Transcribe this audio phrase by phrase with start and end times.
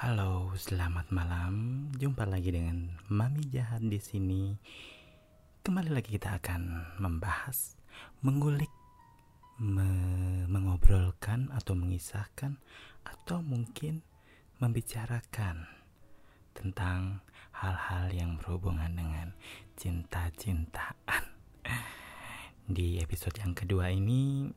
[0.00, 1.84] Halo, selamat malam.
[1.92, 4.56] Jumpa lagi dengan Mami Jahat di sini.
[5.60, 7.76] Kembali lagi kita akan membahas,
[8.24, 8.72] mengulik,
[9.60, 12.56] me- mengobrolkan atau mengisahkan
[13.04, 14.00] atau mungkin
[14.56, 15.68] membicarakan
[16.56, 17.20] tentang
[17.60, 19.36] hal-hal yang berhubungan dengan
[19.76, 21.28] cinta-cintaan.
[22.72, 24.48] Di episode yang kedua ini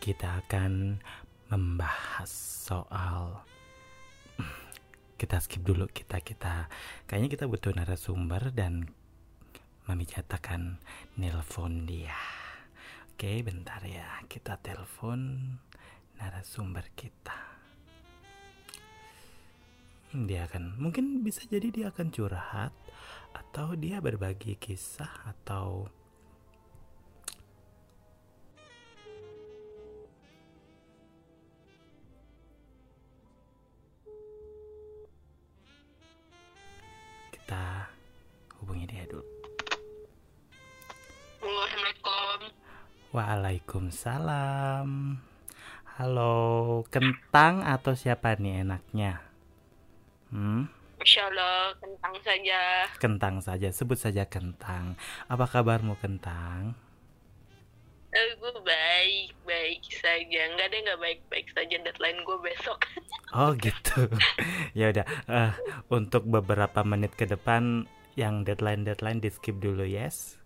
[0.00, 1.04] kita akan
[1.52, 2.32] membahas
[2.64, 3.44] soal
[5.24, 6.68] kita skip dulu kita kita.
[7.08, 8.92] Kayaknya kita butuh narasumber dan
[9.88, 10.76] mami catakan
[11.16, 12.12] nelpon dia.
[13.08, 14.20] Oke bentar ya.
[14.28, 15.40] Kita telepon
[16.20, 17.40] narasumber kita.
[20.12, 22.76] Dia akan mungkin bisa jadi dia akan curhat
[23.32, 25.88] atau dia berbagi kisah atau
[38.64, 39.20] hubungi dia dulu.
[41.44, 42.38] Assalamualaikum.
[43.12, 44.88] Waalaikumsalam.
[45.94, 46.34] Halo,
[46.88, 49.20] kentang atau siapa nih enaknya?
[50.32, 50.66] Hmm,
[50.98, 52.88] Insya Allah kentang saja.
[52.98, 54.96] kentang saja, sebut saja kentang.
[55.28, 56.74] Apa kabarmu kentang?
[58.10, 60.40] Eh, gue baik, baik saja.
[60.50, 61.76] Enggak deh, nggak baik-baik saja.
[61.78, 62.78] Deadline gue besok.
[63.30, 64.06] Oh gitu.
[64.78, 65.06] ya udah.
[65.28, 65.52] eh,
[65.90, 70.38] untuk beberapa menit ke depan yang deadline deadline di skip dulu, yes?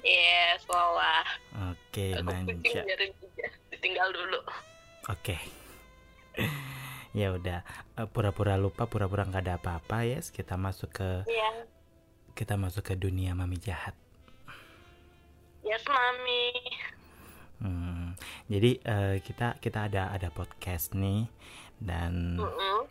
[0.00, 1.26] Yes, walah.
[1.74, 2.82] Oke, kucing manja.
[3.70, 4.38] Ditinggal dulu.
[5.08, 5.34] Oke.
[7.18, 7.66] ya udah.
[7.96, 10.30] Eh, Pura-pura lupa, pura-pura nggak ada apa-apa, yes.
[10.30, 11.66] Kita masuk ke Iya.
[12.36, 13.96] kita masuk ke dunia mami jahat.
[15.64, 16.52] Yes, mami.
[17.56, 18.12] Hmm,
[18.46, 21.24] jadi eh, kita kita ada ada podcast nih
[21.80, 22.84] dan Mm-mm.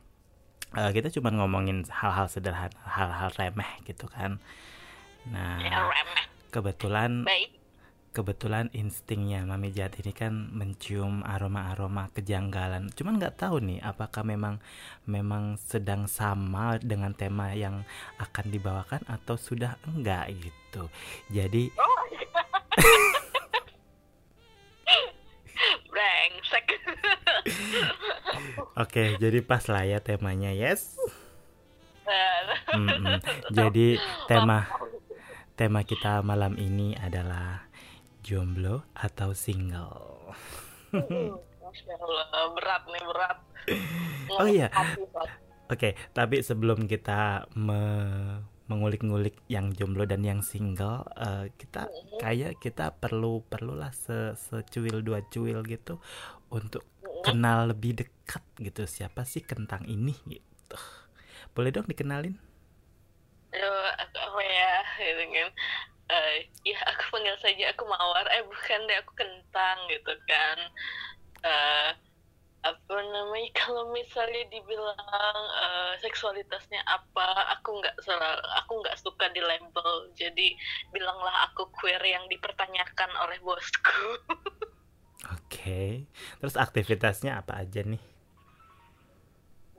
[0.74, 4.40] Eh, kita cuma ngomongin hal-hal sederhana, hal-hal remeh gitu kan.
[5.26, 6.24] Nah, Ya, remeh.
[6.50, 7.52] kebetulan Baik.
[8.12, 12.90] kebetulan instingnya mami jahat ini kan mencium aroma-aroma kejanggalan.
[12.96, 14.58] Cuman nggak tahu nih apakah memang
[15.04, 17.84] memang sedang sama dengan tema yang
[18.18, 20.88] akan dibawakan atau sudah enggak gitu.
[21.28, 22.02] Jadi Oh.
[25.92, 26.68] Brengsek.
[28.76, 30.96] Oke, jadi pas lah ya temanya, yes.
[32.06, 32.40] Eh,
[32.76, 33.18] Mm-mm.
[33.58, 34.68] Jadi tema
[35.56, 37.66] tema kita malam ini adalah
[38.22, 40.34] jomblo atau single.
[40.94, 43.38] Allah, berat nih, berat.
[44.42, 44.68] Oh iya.
[45.66, 51.86] Oke, tapi sebelum kita me- mengulik-ngulik yang jomblo dan yang single, eh, kita
[52.18, 56.02] kayak kita perlu perlulah se secuil dua cuil gitu
[56.50, 56.86] untuk
[57.26, 58.86] kenal lebih dekat gitu.
[58.86, 60.14] Siapa sih kentang ini?
[60.30, 60.78] Gitu.
[61.58, 62.38] Boleh dong dikenalin?
[63.56, 64.74] Aduh, aku apa ya?
[65.02, 65.50] Gitu kan.
[66.06, 66.36] Eh,
[66.70, 68.26] ya aku panggil saja aku mawar.
[68.30, 70.58] Eh bukan deh aku kentang gitu kan.
[71.42, 71.90] Eh,
[72.66, 73.50] apa namanya?
[73.58, 80.14] Kalau misalnya dibilang eh, seksualitasnya apa aku nggak selalu aku nggak suka di label.
[80.14, 80.54] Jadi
[80.94, 83.98] bilanglah aku queer yang dipertanyakan oleh bosku
[85.56, 86.04] Oke.
[86.44, 88.04] Terus aktivitasnya apa aja nih?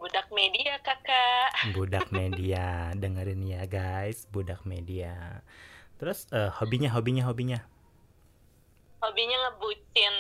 [0.07, 5.43] budak media kakak Budak media, dengerin ya guys, budak media.
[5.99, 7.61] Terus eh, hobinya, hobinya, hobinya.
[8.97, 10.15] hobinya ngebucin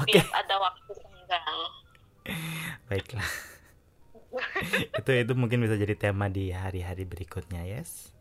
[0.00, 1.60] Oke, tiap ada waktu senggang
[2.88, 3.30] baiklah.
[5.02, 8.14] itu itu mungkin bisa jadi tema di hari-hari berikutnya, yes.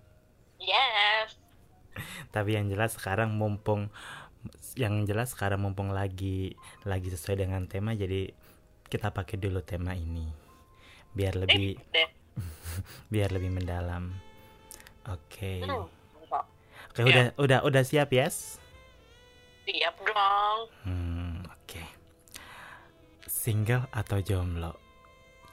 [0.60, 1.40] yes
[2.36, 3.94] Tapi yang jelas sekarang mumpung
[4.74, 8.32] yang jelas sekarang mumpung lagi lagi sesuai dengan tema jadi
[8.88, 10.26] kita pakai dulu tema ini
[11.12, 12.10] biar lebih deh
[13.14, 14.16] biar lebih mendalam.
[15.04, 15.60] Oke.
[15.60, 16.46] Mantap.
[16.92, 18.60] Oke, udah udah udah siap, yes?
[19.62, 21.84] siap dong Hmm, oke.
[23.26, 24.76] Single atau jomblo?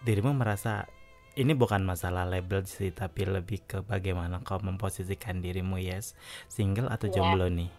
[0.03, 0.87] Dirimu merasa
[1.35, 6.19] ini bukan masalah label sih, tapi lebih ke bagaimana kau memposisikan dirimu, yes?
[6.47, 7.19] Single atau Ya.
[7.19, 7.71] jomblo nih?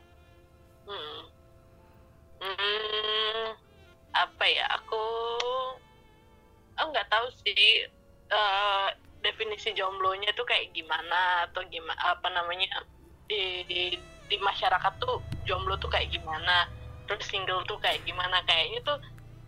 [7.10, 7.90] Nggak tahu sih
[8.30, 8.88] eh,
[9.26, 12.86] definisi jomblonya tuh kayak gimana atau gimana apa namanya
[13.26, 13.82] di, di
[14.30, 16.70] di masyarakat tuh jomblo tuh kayak gimana
[17.10, 18.38] terus single tuh kayak gimana.
[18.46, 18.98] Kayaknya tuh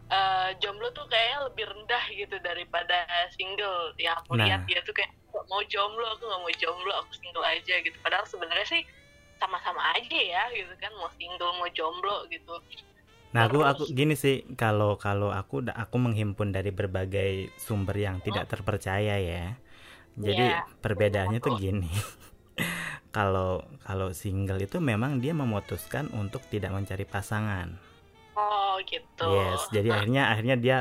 [0.09, 3.05] eh, jomblo tuh kayaknya lebih rendah gitu daripada
[3.37, 3.93] single.
[4.01, 4.49] Yang aku Nah.
[4.49, 7.97] lihat dia tuh kayak "Nggak mau jomblo aku nggak mau jomblo aku single aja gitu.
[8.01, 8.81] Padahal sebenarnya sih
[9.37, 10.89] sama-sama aja ya gitu kan.
[10.97, 12.57] Mau single mau jomblo gitu
[13.31, 18.47] Nah, aku aku gini sih kalau kalau aku aku menghimpun dari berbagai sumber yang tidak
[18.47, 18.51] hmm?
[18.51, 19.55] terpercaya ya.
[20.19, 20.67] Jadi yeah.
[20.83, 21.87] perbedaannya tuh gini.
[23.15, 27.90] kalau kalau single itu memang dia memutuskan untuk tidak mencari pasangan.
[28.41, 29.29] Oh gitu.
[29.29, 30.77] Yes, jadi akhirnya akhirnya dia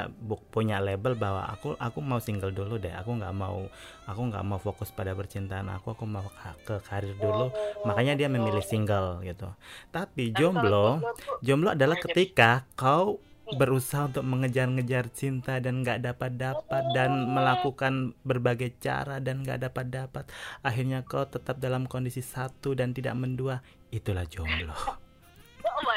[0.48, 2.92] punya label bahwa aku aku mau single dulu deh.
[2.96, 3.68] Aku nggak mau
[4.08, 5.92] aku nggak mau fokus pada percintaan aku.
[5.92, 6.24] Aku mau
[6.64, 7.52] ke karir dulu.
[7.52, 9.52] Oh, Makanya dia memilih single gitu.
[9.92, 11.04] Tapi jomblo,
[11.44, 13.58] jomblo adalah ketika kau hmm.
[13.60, 17.28] berusaha untuk mengejar-ngejar cinta dan nggak dapat-dapat dan oh.
[17.28, 20.24] melakukan berbagai cara dan nggak dapat-dapat.
[20.64, 23.60] Akhirnya kau tetap dalam kondisi satu dan tidak mendua.
[23.92, 24.72] Itulah jomblo.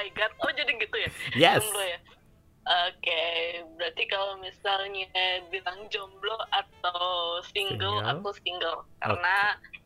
[0.04, 1.10] my god oh jadi gitu ya
[1.40, 3.64] yes jomblo ya oke okay.
[3.80, 5.08] berarti kalau misalnya
[5.48, 8.12] bilang jomblo atau single, single?
[8.12, 9.80] aku single karena okay.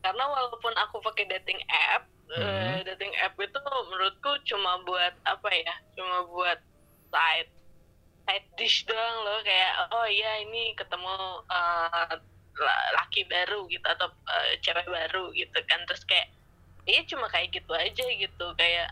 [0.00, 2.40] karena walaupun aku pakai dating app hmm.
[2.40, 6.58] uh, dating app itu menurutku cuma buat apa ya cuma buat
[7.12, 7.52] side
[8.24, 12.16] side dish doang loh kayak oh iya ini ketemu uh,
[12.96, 16.32] laki baru gitu atau uh, cewek baru gitu kan terus kayak
[16.88, 18.46] iya cuma kayak gitu aja gitu.
[18.56, 18.88] Kayak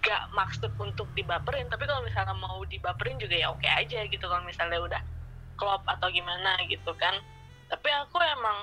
[0.00, 1.68] nggak maksud untuk dibaperin.
[1.68, 4.24] Tapi kalau misalnya mau dibaperin juga ya oke aja gitu.
[4.24, 5.02] Kalau misalnya udah
[5.58, 7.18] klop atau gimana gitu kan.
[7.68, 8.58] Tapi aku emang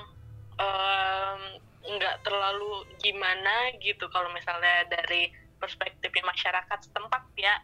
[1.86, 4.08] nggak um, terlalu gimana gitu.
[4.10, 7.54] Kalau misalnya dari perspektifnya masyarakat setempat ya.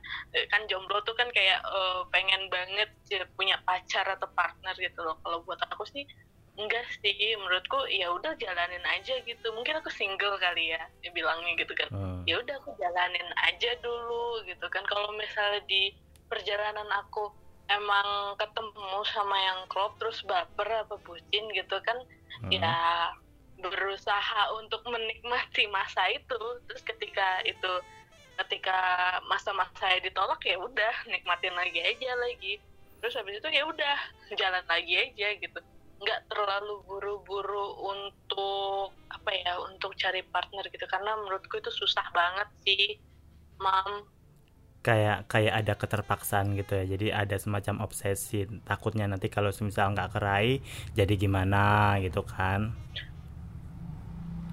[0.48, 2.88] Kan jomblo tuh kan kayak uh, pengen banget
[3.36, 5.18] punya pacar atau partner gitu loh.
[5.20, 6.04] Kalau buat aku sih
[6.60, 9.46] enggak sih menurutku ya udah jalanin aja gitu.
[9.56, 10.82] Mungkin aku single kali ya
[11.16, 11.88] bilangnya gitu kan.
[11.92, 12.20] Hmm.
[12.28, 14.84] ya udah aku jalanin aja dulu gitu kan.
[14.84, 15.96] Kalau misalnya di
[16.28, 17.32] perjalanan aku
[17.72, 21.96] emang ketemu sama yang klop terus baper apa bucin gitu kan
[22.44, 22.50] hmm.
[22.52, 22.76] ya
[23.62, 26.40] berusaha untuk menikmati masa itu.
[26.68, 27.72] Terus ketika itu
[28.44, 28.80] ketika
[29.28, 32.60] masa-masa saya ditolak ya udah nikmatin lagi aja lagi.
[33.00, 33.96] Terus habis itu ya udah
[34.36, 35.60] jalan lagi aja gitu
[36.02, 40.84] nggak terlalu buru-buru untuk apa ya untuk cari partner gitu.
[40.90, 42.98] Karena menurutku itu susah banget sih
[43.62, 44.06] mam.
[44.82, 46.84] Kayak kayak ada keterpaksaan gitu ya.
[46.84, 48.50] Jadi ada semacam obsesi.
[48.66, 50.58] Takutnya nanti kalau misal nggak kerai
[50.98, 52.74] jadi gimana gitu kan?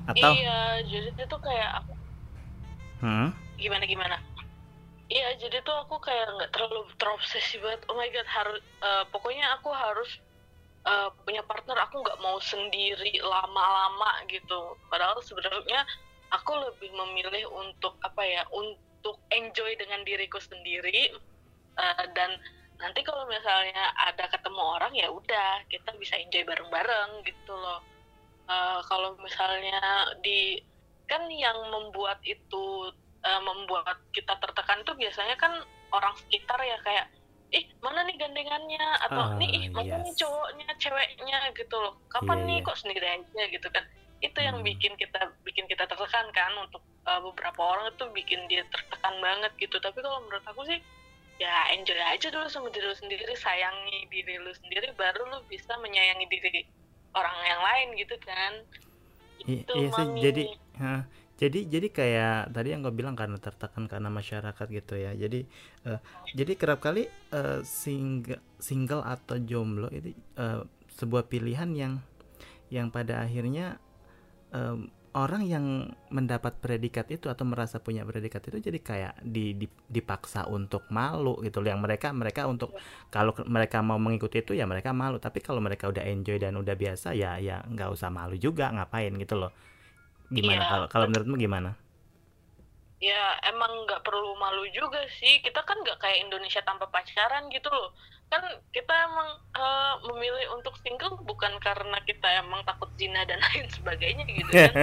[0.10, 1.94] Atau iya jadi itu kayak aku
[3.06, 3.30] hmm?
[3.62, 4.18] gimana gimana?
[5.10, 7.82] Iya jadi tuh aku kayak nggak terlalu terobsesi banget.
[7.90, 10.10] Oh my god harus uh, pokoknya aku harus
[10.86, 14.78] uh, punya partner aku nggak mau sendiri lama-lama gitu.
[14.88, 15.84] Padahal sebenarnya
[16.32, 21.16] aku lebih memilih untuk apa ya untuk enjoy dengan diriku sendiri
[21.80, 22.38] uh, dan
[22.80, 27.84] nanti kalau misalnya ada ketemu orang ya udah kita bisa enjoy bareng-bareng gitu loh.
[28.50, 30.58] Uh, kalau misalnya di
[31.06, 32.94] kan yang membuat itu
[33.26, 35.54] uh, membuat kita tertekan tuh biasanya kan
[35.90, 37.06] orang sekitar ya kayak
[37.50, 38.86] ih mana nih gandengannya?
[39.10, 40.04] Atau uh, nih ih mana yes.
[40.06, 41.40] nih cowoknya ceweknya?
[41.54, 41.94] Gitu loh.
[42.10, 42.58] Kapan yeah, nih?
[42.62, 42.68] yeah.
[42.68, 43.44] kok sendiri aja?
[43.50, 43.84] Gitu kan.
[44.20, 44.48] Itu hmm.
[44.48, 49.16] yang bikin kita bikin kita tertekan kan untuk uh, beberapa orang itu bikin dia tertekan
[49.20, 49.78] banget gitu.
[49.82, 50.80] Tapi kalau menurut aku sih
[51.40, 55.72] ya enjoy aja dulu sama diri lu sendiri sayangi diri lu sendiri baru lu bisa
[55.80, 56.68] menyayangi diri
[57.16, 58.54] orang yang lain gitu kan.
[59.48, 60.08] Itu iya sih.
[60.20, 60.44] Jadi
[60.84, 61.08] ha,
[61.40, 65.16] jadi jadi kayak tadi yang gue bilang karena tertekan karena masyarakat gitu ya.
[65.16, 65.48] Jadi
[65.88, 65.96] uh,
[66.36, 70.68] jadi kerap kali uh, single single atau jomblo itu uh,
[71.00, 72.04] sebuah pilihan yang
[72.68, 73.80] yang pada akhirnya
[74.52, 75.66] um, orang yang
[76.12, 81.40] mendapat predikat itu atau merasa punya predikat itu jadi kayak di, di, dipaksa untuk malu
[81.42, 82.76] gitu yang mereka mereka untuk
[83.10, 85.24] kalau mereka mau mengikuti itu ya mereka malu.
[85.24, 89.16] Tapi kalau mereka udah enjoy dan udah biasa ya ya nggak usah malu juga ngapain
[89.16, 89.69] gitu loh
[90.30, 90.64] gimana?
[90.64, 91.72] Ya, kalau kalau menurutmu gimana?
[93.00, 95.40] Ya emang nggak perlu malu juga sih.
[95.40, 97.96] Kita kan nggak kayak Indonesia tanpa pacaran gitu loh.
[98.28, 98.44] Kan
[98.76, 104.28] kita emang uh, memilih untuk single bukan karena kita emang takut zina dan lain sebagainya
[104.28, 104.74] gitu kan.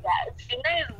[0.00, 0.90] Ya, zina is,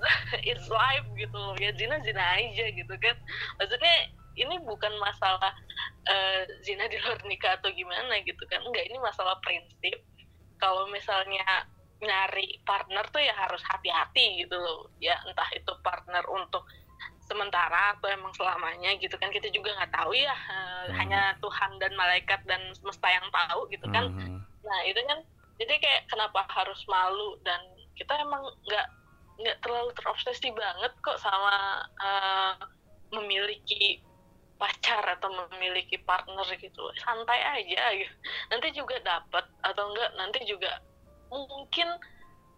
[0.59, 1.55] is life gitu loh.
[1.63, 3.17] Ya zina zina aja gitu kan.
[3.63, 3.95] Maksudnya
[4.35, 5.55] ini bukan masalah
[6.11, 8.59] uh, zina di luar nikah atau gimana gitu kan.
[8.67, 10.03] Enggak ini masalah prinsip.
[10.59, 14.89] Kalau misalnya nyari partner tuh ya harus hati-hati gitu loh.
[15.01, 16.65] Ya entah itu partner untuk
[17.25, 19.31] sementara atau emang selamanya gitu kan.
[19.31, 20.97] Kita juga nggak tahu ya hmm.
[20.97, 24.11] hanya Tuhan dan malaikat dan semesta yang tahu gitu kan.
[24.11, 24.41] Hmm.
[24.61, 25.25] nah itu kan
[25.57, 27.61] jadi kayak kenapa harus malu dan
[27.97, 28.87] kita emang nggak
[29.41, 32.55] nggak terlalu terobsesi banget kok sama uh,
[33.13, 34.05] memiliki
[34.61, 36.85] pacar atau memiliki partner gitu.
[37.01, 38.15] Santai aja gitu.
[38.53, 40.69] Nanti juga dapat atau enggak nanti juga
[41.31, 41.89] mungkin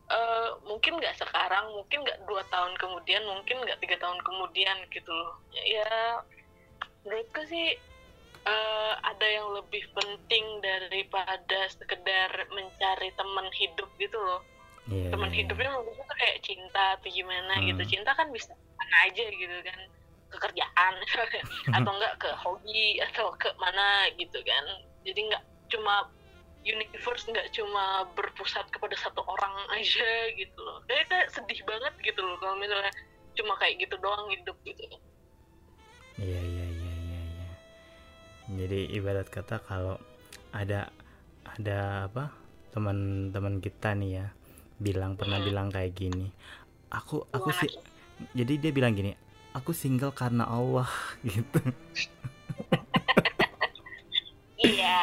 [0.08, 5.12] uh, mungkin nggak sekarang mungkin nggak dua tahun kemudian mungkin nggak tiga tahun kemudian gitu
[5.12, 6.20] loh ya
[7.04, 7.76] menurutku sih
[8.46, 14.40] uh, ada yang lebih penting daripada sekedar mencari teman hidup gitu loh
[14.88, 15.82] yeah, teman yeah, hidupnya yeah.
[15.82, 17.62] mungkin tuh kayak cinta atau gimana gitu.
[17.62, 17.68] hmm.
[17.70, 19.80] gitu cinta kan bisa mana aja gitu kan
[20.32, 20.94] kekerjaan
[21.76, 24.64] atau enggak ke hobi atau ke mana gitu kan
[25.02, 26.08] jadi nggak cuma
[26.62, 30.82] universe nggak cuma berpusat kepada satu orang aja gitu loh.
[30.86, 32.92] Kayak kayak sedih banget gitu loh kalau misalnya
[33.34, 34.84] cuma kayak gitu doang hidup gitu.
[36.18, 37.50] Iya iya iya iya iya.
[38.62, 39.96] Jadi ibarat kata kalau
[40.52, 40.92] ada
[41.42, 42.32] ada apa
[42.72, 44.26] teman-teman kita nih ya
[44.80, 45.46] bilang pernah hmm.
[45.46, 46.32] bilang kayak gini
[46.90, 47.70] aku aku sih
[48.32, 49.14] jadi dia bilang gini
[49.52, 50.88] aku single karena Allah
[51.28, 51.60] gitu
[54.62, 54.98] iya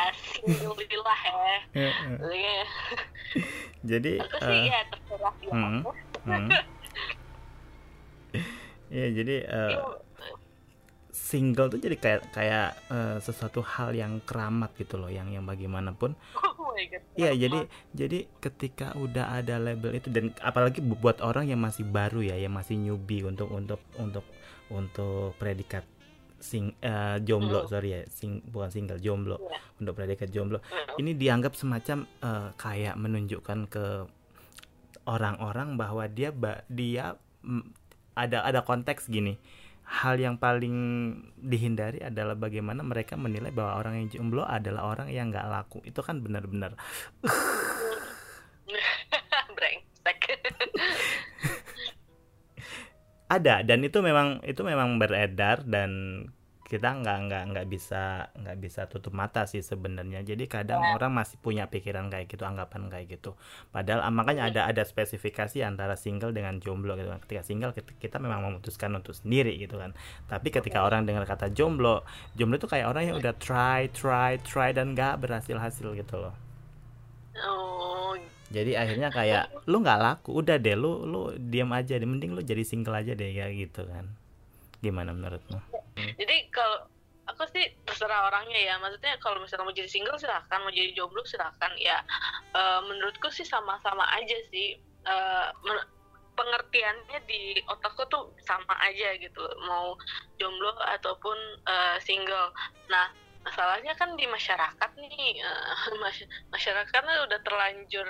[0.46, 1.58] alhamdulillah ya.
[1.76, 2.58] Iya.
[3.84, 5.80] jadi aku sih uh, ya terserah hmm,
[6.26, 6.50] hmm.
[8.90, 10.00] ya jadi uh,
[11.12, 16.18] single tuh jadi kayak kayak uh, sesuatu hal yang keramat gitu loh yang yang bagaimanapun.
[16.42, 16.74] Oh
[17.20, 17.60] Iya jadi
[17.92, 22.56] jadi ketika udah ada label itu dan apalagi buat orang yang masih baru ya yang
[22.56, 24.26] masih newbie untuk untuk untuk
[24.72, 25.84] untuk predikat
[26.40, 27.70] sing uh, jomblo mm.
[27.70, 29.38] sorry ya sing bukan single jomblo.
[29.40, 29.62] Yeah.
[29.80, 30.60] untuk predikat jomblo.
[30.60, 31.00] Mm.
[31.04, 33.86] ini dianggap semacam uh, kayak menunjukkan ke
[35.08, 36.36] orang-orang bahwa dia
[36.68, 37.16] dia
[38.16, 39.40] ada ada konteks gini.
[39.90, 40.78] Hal yang paling
[41.42, 45.82] dihindari adalah bagaimana mereka menilai bahwa orang yang jomblo adalah orang yang nggak laku.
[45.82, 46.78] Itu kan benar-benar
[53.30, 56.26] ada dan itu memang itu memang beredar dan
[56.70, 60.22] kita nggak nggak nggak bisa nggak bisa tutup mata sih sebenarnya.
[60.22, 60.94] Jadi kadang ya.
[60.94, 63.34] orang masih punya pikiran kayak gitu anggapan kayak gitu.
[63.74, 67.26] Padahal ah, makanya ada ada spesifikasi antara single dengan jomblo gitu kan.
[67.26, 69.98] Ketika single kita, kita memang memutuskan untuk sendiri gitu kan.
[70.30, 72.06] Tapi ketika orang dengar kata jomblo
[72.38, 76.38] jomblo itu kayak orang yang udah try try try dan nggak berhasil hasil gitu loh.
[77.42, 78.14] Oh
[78.50, 82.42] jadi akhirnya kayak lu nggak laku udah deh lu lu diam aja deh mending lu
[82.42, 84.10] jadi single aja deh ya gitu kan.
[84.82, 85.62] Gimana menurutmu?
[86.18, 86.90] Jadi kalau
[87.30, 88.74] aku sih terserah orangnya ya.
[88.82, 90.66] Maksudnya kalau misalnya mau jadi single silahkan.
[90.66, 91.70] Mau jadi jomblo silahkan.
[91.78, 92.02] Ya
[92.58, 94.82] uh, menurutku sih sama-sama aja sih.
[95.06, 95.54] Uh,
[96.34, 99.46] pengertiannya di otakku tuh sama aja gitu.
[99.70, 99.94] Mau
[100.42, 101.38] jomblo ataupun
[101.70, 102.50] uh, single.
[102.90, 103.14] Nah
[103.50, 105.98] masalahnya kan di masyarakat nih uh,
[106.54, 108.08] masyarakatnya udah terlanjur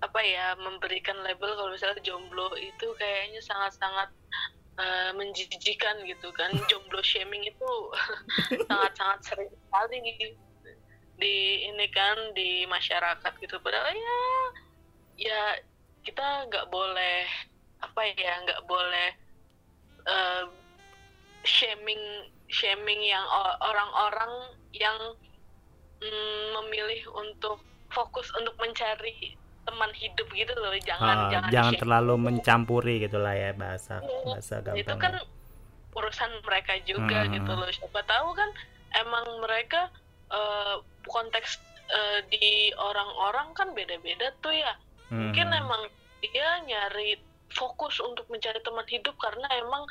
[0.00, 4.08] apa ya memberikan label kalau misalnya jomblo itu kayaknya sangat-sangat
[4.80, 6.48] uh, menjijikan gitu kan.
[6.72, 7.70] Jomblo shaming itu
[8.68, 10.00] sangat-sangat sering sekali
[11.20, 13.60] di ini kan di masyarakat gitu.
[13.60, 14.20] Padahal ya
[15.20, 15.42] ya
[16.00, 17.28] kita nggak boleh
[17.84, 19.08] apa ya nggak boleh
[20.08, 20.48] uh,
[21.44, 23.24] shaming shaming yang
[23.60, 24.98] orang-orang yang
[26.02, 27.60] mm, memilih untuk
[27.90, 29.34] fokus untuk mencari
[29.66, 30.74] teman hidup gitu loh.
[30.82, 35.14] Jangan oh, jangan, jangan terlalu mencampuri gitulah ya bahasa ya, bahasa gampang itu kan
[35.90, 37.30] urusan mereka juga hmm.
[37.38, 37.68] gitu loh.
[37.70, 38.50] Siapa tahu kan
[38.98, 39.90] emang mereka
[40.30, 41.58] uh, konteks
[41.90, 44.74] uh, di orang-orang kan beda-beda tuh ya.
[45.10, 45.26] Hmm.
[45.34, 45.90] mungkin emang
[46.22, 47.18] dia nyari
[47.50, 49.82] fokus untuk mencari teman hidup karena emang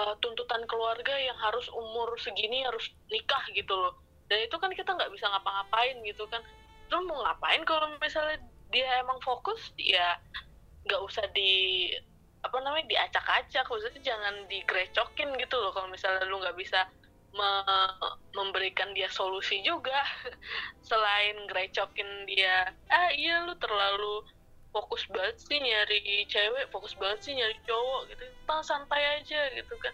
[0.00, 3.92] uh, tuntutan keluarga yang harus umur segini harus nikah gitu loh
[4.32, 6.40] dan itu kan kita nggak bisa ngapa-ngapain gitu kan.
[6.88, 8.40] Terus mau ngapain kalau misalnya
[8.72, 10.16] dia emang fokus ya
[10.88, 11.92] nggak usah di
[12.40, 13.68] apa namanya diacak-acak.
[13.68, 16.88] Maksudnya jangan digrecokin gitu loh kalau misalnya lu nggak bisa
[17.36, 17.52] me
[18.32, 20.00] memberikan dia solusi juga.
[20.88, 24.24] Selain grecokin dia ah iya lu terlalu
[24.72, 28.24] fokus banget sih nyari cewek fokus banget sih nyari cowok gitu.
[28.48, 29.92] Tang santai aja gitu kan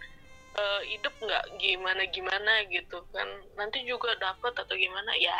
[0.58, 5.38] e, hidup nggak gimana gimana gitu kan nanti juga dapat atau gimana ya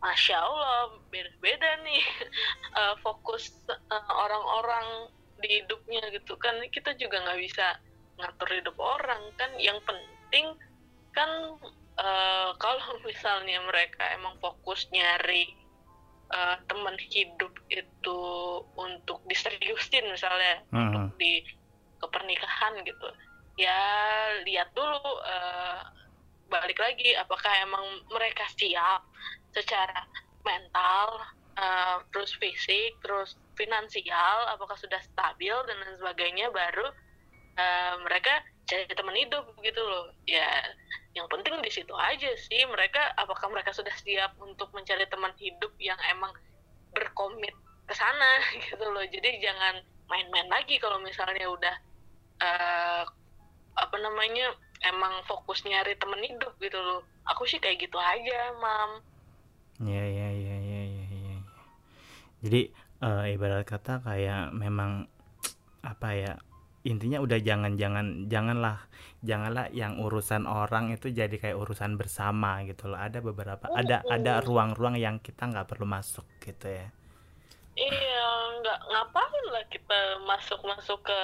[0.00, 2.00] Masya Allah, beda-beda nih
[2.72, 5.12] uh, fokus eh, orang-orang
[5.44, 6.56] di hidupnya gitu kan.
[6.72, 7.76] Kita juga nggak bisa
[8.16, 9.52] ngatur hidup orang kan.
[9.60, 10.56] Yang penting
[11.12, 11.30] kan
[12.00, 15.52] uh, kalau misalnya mereka emang fokus nyari
[16.32, 18.20] uh, teman hidup itu
[18.80, 20.80] untuk diseriusin misalnya uh-huh.
[20.80, 21.44] untuk di
[22.00, 23.08] kepernikahan gitu,
[23.58, 23.80] ya
[24.44, 25.02] lihat dulu.
[25.24, 26.00] Uh,
[26.50, 29.06] balik lagi apakah emang mereka siap
[29.54, 30.02] secara
[30.42, 31.22] mental
[31.54, 36.90] uh, terus fisik terus finansial apakah sudah stabil dan lain sebagainya baru
[37.54, 40.46] uh, mereka cari teman hidup gitu loh ya
[41.14, 45.74] yang penting di situ aja sih mereka apakah mereka sudah siap untuk mencari teman hidup
[45.82, 46.30] yang emang
[46.94, 47.54] berkomit
[47.86, 51.76] ke sana gitu loh jadi jangan main-main lagi kalau misalnya udah
[52.42, 53.02] uh,
[53.80, 54.52] apa namanya
[54.84, 57.00] emang fokus nyari temen hidup gitu loh.
[57.32, 58.90] Aku sih kayak gitu aja mam.
[59.80, 61.20] Ya ya ya ya ya ya
[62.40, 62.72] jadi
[63.04, 65.08] uh, ibarat kata kayak memang
[65.84, 66.32] apa ya
[66.80, 68.88] intinya udah jangan jangan janganlah
[69.20, 72.96] janganlah yang urusan orang itu jadi kayak urusan bersama gitu loh.
[72.96, 74.16] Ada beberapa oh, ada oh.
[74.16, 76.88] ada ruang-ruang yang kita nggak perlu masuk gitu ya.
[77.76, 78.24] Iya
[78.60, 81.20] nggak ngapain lah kita masuk masuk ke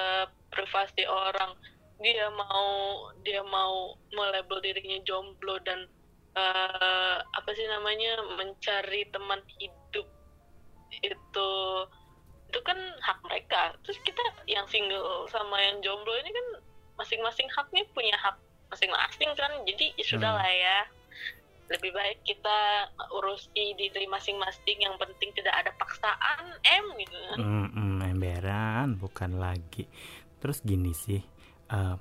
[0.52, 1.56] privasi orang
[1.96, 5.88] dia mau dia mau melabel dirinya jomblo dan
[6.36, 10.06] uh, apa sih namanya mencari teman hidup
[11.00, 11.50] itu
[12.46, 13.74] itu kan hak mereka.
[13.82, 16.46] Terus kita yang single sama yang jomblo ini kan
[17.00, 18.36] masing-masing hak nih punya hak
[18.70, 19.50] masing-masing kan.
[19.64, 20.40] Jadi ya sudah hmm.
[20.40, 20.78] lah ya.
[21.66, 22.58] Lebih baik kita
[23.10, 27.38] urusi diri masing-masing yang penting tidak ada paksaan M gitu kan.
[27.42, 29.90] Hmm, hmm, emberan bukan lagi.
[30.38, 31.35] Terus gini sih
[31.70, 31.96] uh,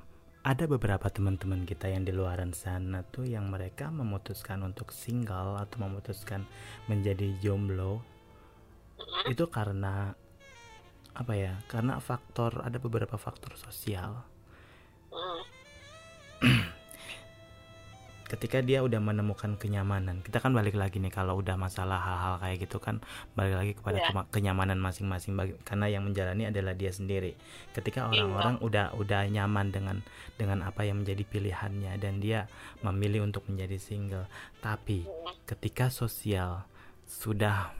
[0.45, 5.81] ada beberapa teman-teman kita yang di luaran sana tuh yang mereka memutuskan untuk single atau
[5.81, 6.45] memutuskan
[6.85, 8.05] menjadi jomblo.
[9.25, 10.13] Itu karena
[11.15, 14.21] apa ya karena faktor ada beberapa faktor sosial.
[15.09, 15.54] Mm.
[18.25, 22.57] Ketika dia udah menemukan kenyamanan kita kan balik lagi nih kalau udah masalah hal-hal kayak
[22.65, 22.97] gitu kan
[23.37, 24.25] balik lagi kepada yeah.
[24.33, 27.37] kenyamanan masing-masing karena yang menjalani adalah dia sendiri
[27.77, 28.25] ketika iya.
[28.25, 28.65] orang-orang yeah.
[28.65, 29.97] udah udah nyaman dengan
[30.41, 32.49] dengan apa yang menjadi pilihannya dan dia
[32.81, 34.25] memilih untuk menjadi single
[34.57, 35.31] tapi iya.
[35.45, 36.65] ketika sosial
[37.05, 37.77] sudah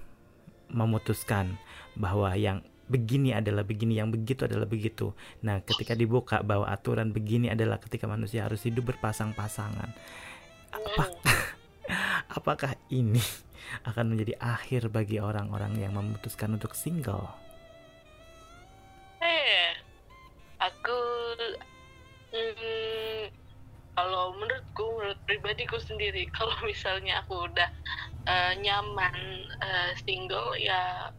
[0.69, 1.57] memutuskan
[1.97, 5.13] bahwa yang begini adalah begini, yang begitu adalah begitu.
[5.41, 9.89] Nah, ketika dibuka bahwa aturan begini adalah ketika manusia harus hidup berpasang-pasangan
[10.75, 11.05] apa,
[12.37, 13.23] apakah ini
[13.89, 17.31] akan menjadi akhir bagi orang-orang yang memutuskan untuk single?
[19.23, 19.73] Eh,
[20.59, 20.99] aku
[22.35, 23.31] hmm,
[23.95, 27.69] kalau menurutku, menurut pribadiku sendiri, kalau misalnya aku udah
[28.27, 29.15] uh, nyaman
[29.63, 31.09] uh, single, ya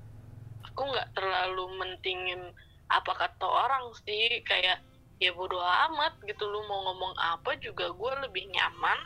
[0.63, 2.53] aku nggak terlalu mentingin
[2.93, 4.79] apa kata orang sih, kayak
[5.17, 9.01] ya bodo amat gitu lu mau ngomong apa juga gue lebih nyaman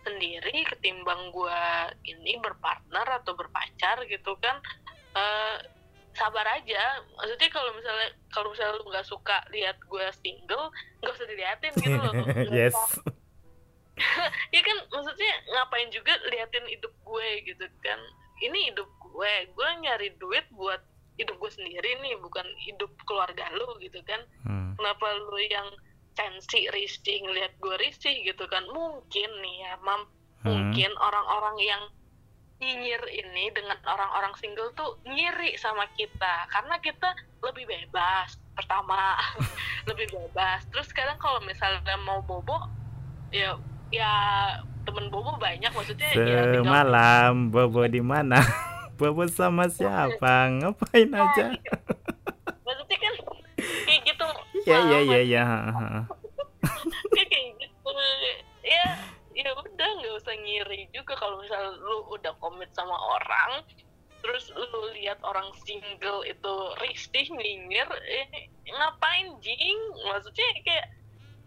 [0.00, 1.62] sendiri ketimbang gue
[2.08, 4.56] ini berpartner atau berpacar gitu kan
[5.14, 5.56] uh,
[6.14, 7.04] sabar aja.
[7.16, 11.98] Maksudnya kalau misalnya kalau misalnya lu nggak suka lihat gue single nggak usah diliatin gitu
[11.98, 12.14] loh.
[12.54, 12.76] Yes.
[14.48, 18.00] Ya kan maksudnya ngapain juga liatin hidup gue gitu kan.
[18.40, 20.80] Ini hidup gue gue nyari duit buat
[21.20, 24.24] hidup gue sendiri nih bukan hidup keluarga lu gitu kan.
[24.48, 24.72] Hmm.
[24.80, 25.68] kenapa lu yang
[26.14, 28.64] sensi risih ngelihat gue risih gitu kan.
[28.70, 30.02] Mungkin nih ya mam.
[30.40, 30.56] Hmm.
[30.56, 31.82] mungkin orang-orang yang
[32.64, 36.48] nyinyir ini dengan orang-orang single tuh ngiri sama kita.
[36.48, 37.12] Karena kita
[37.44, 39.16] lebih bebas pertama.
[39.88, 40.64] Lebih bebas.
[40.68, 42.68] Terus sekarang kalau misalnya mau bobo
[43.32, 43.56] ya
[43.88, 44.12] ya
[44.84, 45.72] temen bobo banyak.
[45.72, 48.40] Maksudnya ya semalam ya, bobo di mana?
[49.00, 50.52] Bobo sama siapa?
[50.60, 51.56] Ngapain aja?
[52.68, 53.14] Maksudnya kan
[54.70, 55.44] iya iya iya iya
[57.16, 57.90] kayak gitu.
[58.62, 58.86] Ya
[59.32, 63.64] ya udah nggak usah ngiri juga kalau misal lu udah komit sama orang
[64.20, 66.54] terus lu lihat orang single itu
[66.84, 69.80] risih nyinyir eh, ngapain jing?
[70.04, 70.86] Maksudnya kayak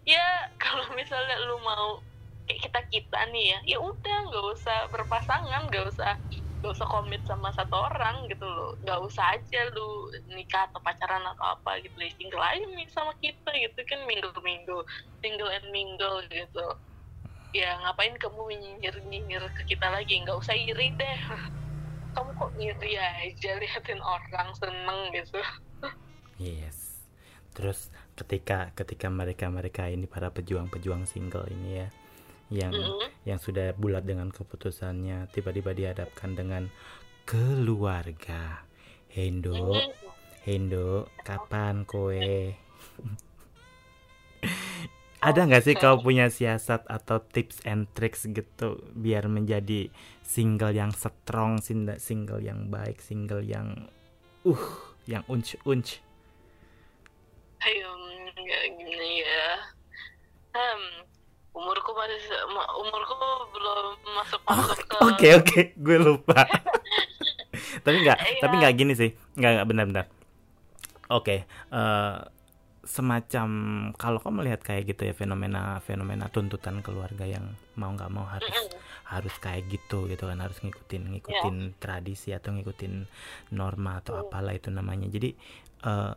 [0.03, 2.01] ya kalau misalnya lu mau
[2.49, 6.19] kayak kita kita nih ya ya udah nggak usah berpasangan nggak usah
[6.63, 8.79] gak usah komit sama satu orang gitu loh.
[8.87, 11.93] Gak usah aja lu nikah atau pacaran atau apa gitu.
[11.99, 12.63] Ya single aja
[12.95, 14.77] sama kita gitu kan minggu minggu
[15.19, 16.67] single and mingle gitu.
[17.51, 20.23] Ya ngapain kamu nyinyir nyinyir ke kita lagi?
[20.23, 21.19] Nggak usah iri deh.
[22.13, 25.41] Kamu kok iri aja liatin orang seneng gitu?
[26.37, 27.01] Yes.
[27.57, 31.87] Terus ketika ketika mereka mereka ini para pejuang-pejuang single ini ya
[32.53, 33.25] yang mm-hmm.
[33.25, 36.69] yang sudah bulat dengan keputusannya tiba-tiba dihadapkan dengan
[37.25, 38.61] keluarga.
[39.09, 39.73] Hendo.
[40.45, 42.19] Hendo kapan kowe
[45.23, 49.87] ada nggak sih kau punya siasat atau tips and tricks gitu biar menjadi
[50.19, 53.87] single yang strong single yang baik single yang
[54.43, 54.67] uh
[55.07, 56.03] yang unch unch
[57.63, 57.87] ayo
[58.77, 59.49] gini ya.
[60.53, 60.83] Um,
[61.53, 62.19] umurku masih
[62.81, 63.13] umurku
[63.53, 63.85] belum
[64.17, 65.61] masuk masuk ke oke oke.
[65.77, 66.45] Gue lupa.
[67.85, 68.41] Tapi nggak iya.
[68.41, 69.11] tapi nggak gini sih.
[69.37, 70.05] Nggak nggak benar-benar
[71.13, 71.39] oke okay,
[71.69, 72.17] uh, eh,
[72.83, 73.47] semacam
[73.95, 78.51] kalau kau melihat kayak gitu ya fenomena fenomena tuntutan keluarga yang mau nggak mau harus
[79.07, 80.41] harus kayak gitu gitu kan.
[80.41, 81.77] Harus ngikutin ngikutin yeah.
[81.79, 83.07] tradisi atau ngikutin
[83.55, 84.23] norma atau hmm.
[84.27, 85.07] apalah itu namanya.
[85.07, 85.31] Jadi
[85.87, 86.11] uh,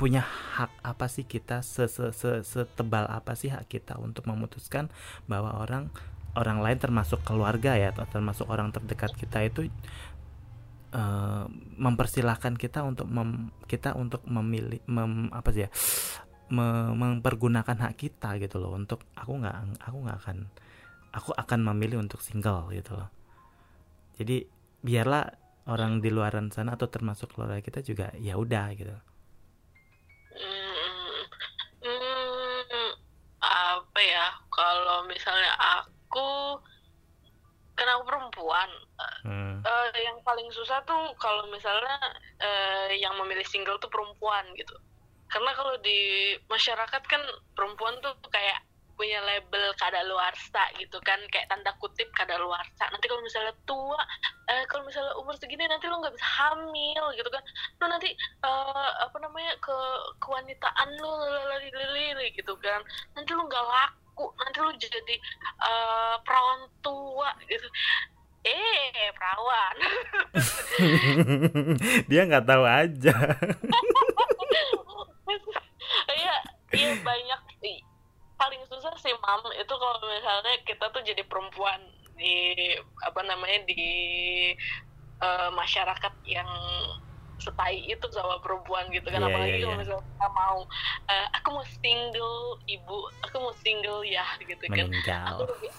[0.00, 4.88] punya hak apa sih kita se -se -se setebal apa sih hak kita untuk memutuskan
[5.28, 5.92] bahwa orang
[6.40, 9.68] orang lain termasuk keluarga ya atau termasuk orang terdekat kita itu
[10.96, 11.44] uh,
[11.76, 15.70] mempersilahkan kita untuk mem, kita untuk memilih mem, apa sih ya
[16.50, 18.74] mempergunakan hak kita gitu loh.
[18.74, 20.36] Untuk aku nggak aku nggak akan
[21.12, 23.12] aku akan memilih untuk single gitu loh.
[24.16, 24.48] Jadi
[24.80, 25.28] biarlah
[25.68, 28.96] orang di luaran sana atau termasuk keluarga kita juga ya udah gitu
[30.34, 31.20] hmm,
[31.82, 32.90] hmm,
[33.40, 36.60] apa ya kalau misalnya aku
[37.74, 38.70] karena aku perempuan
[39.24, 39.64] hmm.
[39.64, 41.96] uh, yang paling susah tuh kalau misalnya
[42.44, 44.76] uh, yang memilih single tuh perempuan gitu
[45.30, 47.22] karena kalau di masyarakat kan
[47.56, 48.60] perempuan tuh kayak
[49.00, 50.04] punya label kada
[50.52, 52.36] sa gitu kan kayak tanda kutip kada
[52.76, 53.96] sa nanti kalau misalnya tua
[54.52, 57.40] eh, kalau misalnya umur segini nanti lo nggak bisa hamil gitu kan.
[57.80, 58.12] Lo nanti
[58.44, 59.76] uh, apa namanya ke
[60.20, 62.84] kewanitaan lo lali gitu kan.
[63.16, 65.16] Nanti lo nggak laku nanti lo jadi
[65.64, 67.64] uh, perawan tua gitu.
[68.44, 69.76] Eh perawan.
[72.12, 73.16] Dia nggak tahu aja.
[76.10, 76.36] Iya
[76.70, 77.40] iya banyak
[78.40, 81.76] paling susah sih mam itu kalau misalnya kita tuh jadi perempuan
[82.16, 82.72] di
[83.04, 83.84] apa namanya di
[85.20, 86.48] uh, masyarakat yang
[87.40, 89.24] setai itu sama perempuan gitu kan.
[89.24, 89.80] Yeah, apalagi yeah, kalau yeah.
[89.80, 90.58] misalnya kita mau
[91.08, 92.36] uh, aku mau single
[92.68, 94.88] ibu aku mau single ya gitu kan.
[94.88, 95.24] Meninggal.
[95.36, 95.72] aku lebih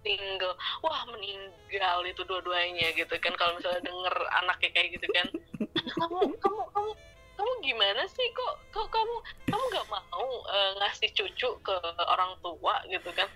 [0.00, 0.54] single.
[0.80, 3.36] Wah meninggal itu dua-duanya gitu kan.
[3.36, 5.28] Kalau misalnya denger anaknya kayak gitu kan.
[5.98, 6.90] Kamu kamu kamu
[7.38, 8.26] kamu gimana sih?
[8.34, 9.14] Kok kok kamu
[9.46, 13.30] kamu nggak mau uh, ngasih cucu ke orang tua gitu kan?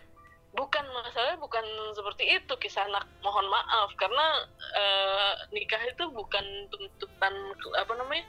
[0.53, 3.07] Bukan masalah bukan seperti itu kisah anak.
[3.23, 4.27] Mohon maaf karena
[4.75, 7.35] uh, nikah itu bukan tuntutan
[7.79, 8.27] apa namanya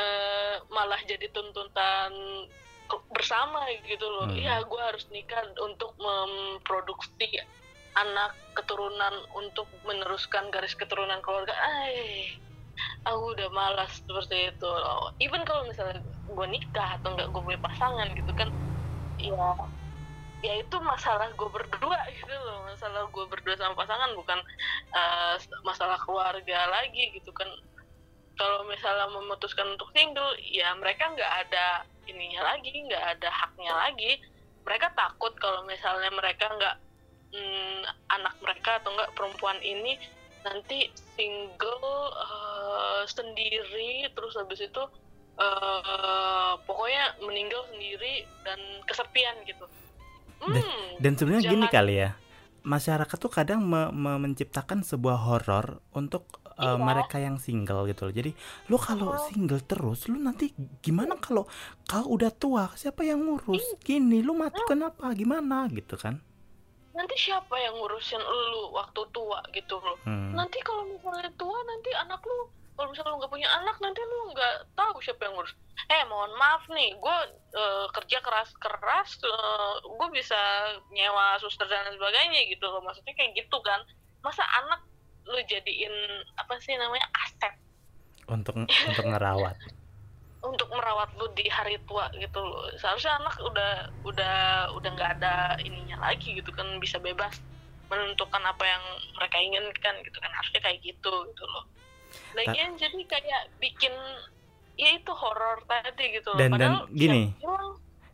[0.00, 2.10] uh, malah jadi tuntutan
[3.12, 4.26] bersama gitu loh.
[4.26, 4.34] Hmm.
[4.34, 7.38] iya gue harus nikah untuk memproduksi
[7.94, 11.54] anak keturunan untuk meneruskan garis keturunan keluarga.
[11.54, 12.34] Ay
[13.04, 15.12] aku udah malas seperti itu loh.
[15.22, 18.48] even kalau misalnya gue nikah atau enggak gue punya pasangan gitu kan
[19.20, 19.52] ya
[20.40, 22.64] ya itu masalah gue berdua gitu loh.
[22.68, 24.38] Masalah gue berdua sama pasangan bukan
[24.96, 27.48] uh, masalah keluarga lagi gitu kan.
[28.40, 34.16] Kalau misalnya memutuskan untuk single ya mereka nggak ada ininya lagi nggak ada haknya lagi.
[34.64, 36.76] Mereka takut kalau misalnya mereka nggak
[37.36, 37.80] mm,
[38.16, 40.00] anak mereka atau enggak perempuan ini
[40.40, 44.82] nanti single uh, sendiri terus habis itu
[45.36, 49.66] uh, pokoknya meninggal sendiri dan kesepian gitu.
[50.40, 50.64] Hmm, dan,
[51.00, 52.16] dan sebenarnya gini kali ya,
[52.64, 56.80] masyarakat tuh kadang me me menciptakan sebuah horor untuk uh, iya.
[56.80, 58.14] mereka yang single gitu loh.
[58.16, 58.32] Jadi
[58.72, 59.20] lu kalau oh.
[59.28, 61.44] single terus, lu nanti gimana kalau
[61.84, 63.80] kau udah tua, siapa yang ngurus?
[63.84, 65.12] Gini, lu mati kenapa?
[65.12, 66.20] Gimana gitu kan?
[67.00, 70.36] Nanti siapa yang ngurusin lu waktu tua gitu loh hmm.
[70.36, 74.32] nanti kalau misalnya tua nanti anak lu kalau misalnya lu nggak punya anak nanti lu
[74.32, 75.52] nggak tahu siapa yang ngurus.
[75.92, 77.16] Eh mohon maaf nih gue
[77.52, 80.40] uh, kerja keras keras uh, eh, gue bisa
[80.88, 82.80] nyewa suster dan sebagainya gitu loh.
[82.80, 83.84] Maksudnya kayak gitu kan.
[84.24, 84.80] Masa anak
[85.28, 85.92] lu jadiin
[86.40, 87.52] apa sih namanya aset?
[88.32, 89.60] Untuk untuk ngerawat
[90.40, 92.64] untuk merawat lu di hari tua gitu loh.
[92.80, 93.72] Seharusnya anak udah
[94.08, 94.38] udah
[94.72, 97.36] udah nggak ada ininya lagi gitu kan bisa bebas
[97.92, 98.84] menentukan apa yang
[99.20, 100.32] mereka inginkan gitu kan.
[100.32, 101.64] Harusnya kayak gitu gitu loh.
[102.34, 103.92] Lagian jadi kayak bikin
[104.80, 106.40] ya itu horor tadi gitu loh.
[106.40, 107.36] Dan dan gini.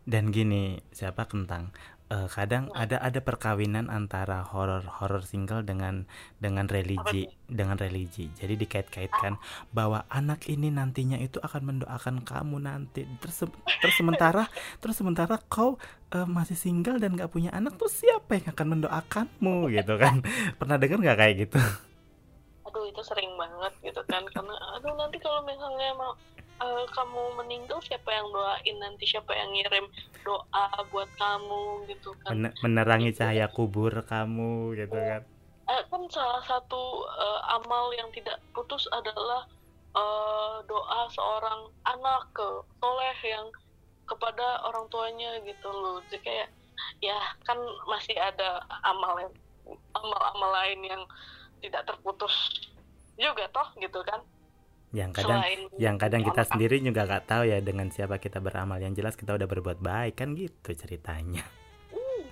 [0.06, 1.74] dan gini siapa kentang
[2.10, 2.78] uh, kadang hmm.
[2.78, 6.06] ada ada perkawinan antara horor horor single dengan
[6.38, 8.30] dengan religi dengan religi.
[8.38, 9.38] Jadi dikait-kaitkan
[9.74, 13.06] bahwa anak ini nantinya itu akan mendoakan kamu nanti.
[13.22, 13.50] Terus
[13.82, 14.46] terus sementara
[14.78, 15.78] terus sementara kau
[16.14, 19.56] uh, masih single dan gak punya anak tuh siapa yang akan mendoakanmu?
[19.74, 20.22] Gitu kan.
[20.58, 21.58] Pernah dengar nggak kayak gitu?
[22.66, 24.22] Aduh itu sering banget gitu kan.
[24.30, 26.12] Karena aduh nanti kalau misalnya mau
[26.60, 28.76] uh, kamu meninggal siapa yang doain?
[28.80, 29.86] Nanti siapa yang ngirim
[30.24, 32.32] doa buat kamu gitu kan.
[32.36, 33.24] Men menerangi gitu.
[33.24, 35.22] cahaya kubur kamu gitu kan.
[35.66, 39.44] Uh, kan salah satu uh, amal yang tidak putus adalah
[39.98, 42.46] uh, doa seorang anak ke
[42.78, 43.46] soleh yang
[44.06, 45.98] kepada orang tuanya gitu loh.
[46.08, 46.48] Jadi kayak
[47.02, 49.32] ya kan masih ada amal yang
[49.98, 51.02] amal-amal lain yang
[51.58, 52.34] tidak terputus
[53.16, 54.20] juga toh gitu kan
[54.96, 56.50] yang kadang Selain yang kadang kita apa?
[56.56, 58.80] sendiri juga nggak tahu ya dengan siapa kita beramal.
[58.80, 61.44] Yang jelas kita udah berbuat baik kan gitu ceritanya.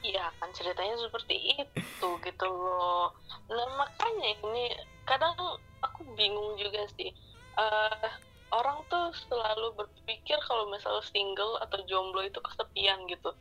[0.00, 3.12] Iya kan ceritanya seperti itu gitu loh.
[3.52, 4.72] Nah makanya ini
[5.04, 5.36] kadang
[5.84, 7.12] aku bingung juga sih.
[7.60, 8.08] Uh,
[8.56, 13.36] orang tuh selalu berpikir kalau misalnya single atau jomblo itu kesepian gitu.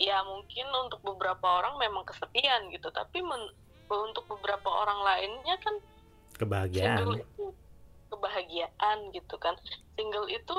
[0.00, 3.52] Ya mungkin untuk beberapa orang memang kesepian gitu tapi men
[3.92, 5.76] untuk beberapa orang lainnya kan
[6.40, 7.20] kebahagiaan
[8.12, 9.56] kebahagiaan gitu kan.
[9.96, 10.56] Single itu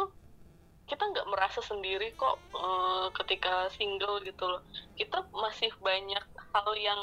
[0.89, 4.61] kita nggak merasa sendiri kok uh, ketika single gitu loh.
[4.97, 7.01] Kita masih banyak hal yang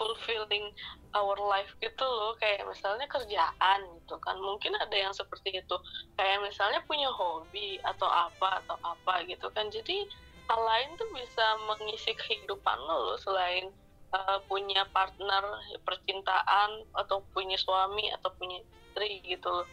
[0.00, 0.72] fulfilling
[1.14, 2.34] our life gitu loh.
[2.40, 4.36] Kayak misalnya kerjaan gitu kan.
[4.40, 5.76] Mungkin ada yang seperti itu.
[6.18, 9.70] Kayak misalnya punya hobi atau apa atau apa gitu kan.
[9.70, 10.08] Jadi
[10.50, 13.70] hal lain tuh bisa mengisi kehidupan lo loh selain
[14.12, 19.66] uh, punya partner percintaan atau punya suami atau punya istri gitu loh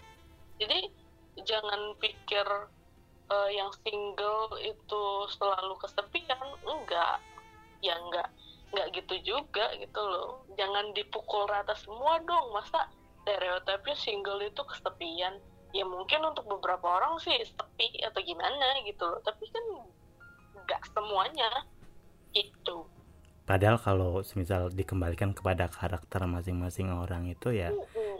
[0.59, 0.91] jadi
[1.47, 2.45] jangan pikir
[3.31, 5.03] uh, yang single itu
[5.39, 6.39] selalu kesepian.
[6.67, 7.23] Enggak.
[7.79, 8.27] Ya enggak.
[8.69, 10.43] Enggak gitu juga gitu loh.
[10.59, 12.51] Jangan dipukul rata semua dong.
[12.51, 12.91] Masa
[13.23, 15.39] stereotipnya single itu kesepian?
[15.71, 19.21] Ya mungkin untuk beberapa orang sih sepi atau gimana gitu loh.
[19.23, 19.65] Tapi kan
[20.59, 21.49] enggak semuanya
[22.35, 22.85] itu
[23.49, 27.73] Padahal kalau misal dikembalikan kepada karakter masing-masing orang itu ya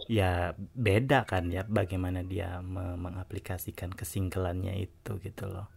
[0.10, 5.70] ya beda kan ya bagaimana dia mengaplikasikan kesinggelannya itu gitu loh.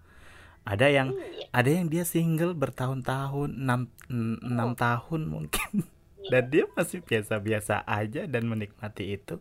[0.65, 1.53] Ada yang iya.
[1.53, 3.93] ada yang dia single bertahun-tahun enam
[4.41, 5.85] enam tahun mungkin
[6.17, 6.31] iya.
[6.33, 9.37] dan dia masih biasa-biasa aja dan menikmati itu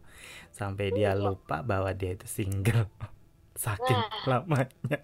[0.51, 1.23] sampai dia iya.
[1.23, 2.91] lupa bahwa dia itu single
[3.63, 4.43] saking nah.
[4.43, 4.99] lamanya.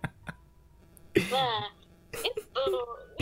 [1.15, 1.63] Nah,
[2.11, 2.63] itu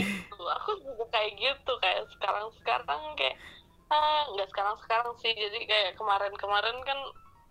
[0.02, 3.38] itu aku juga kayak gitu kayak sekarang sekarang kayak
[3.90, 6.98] ah nggak sekarang sekarang sih jadi kayak kemarin kemarin kan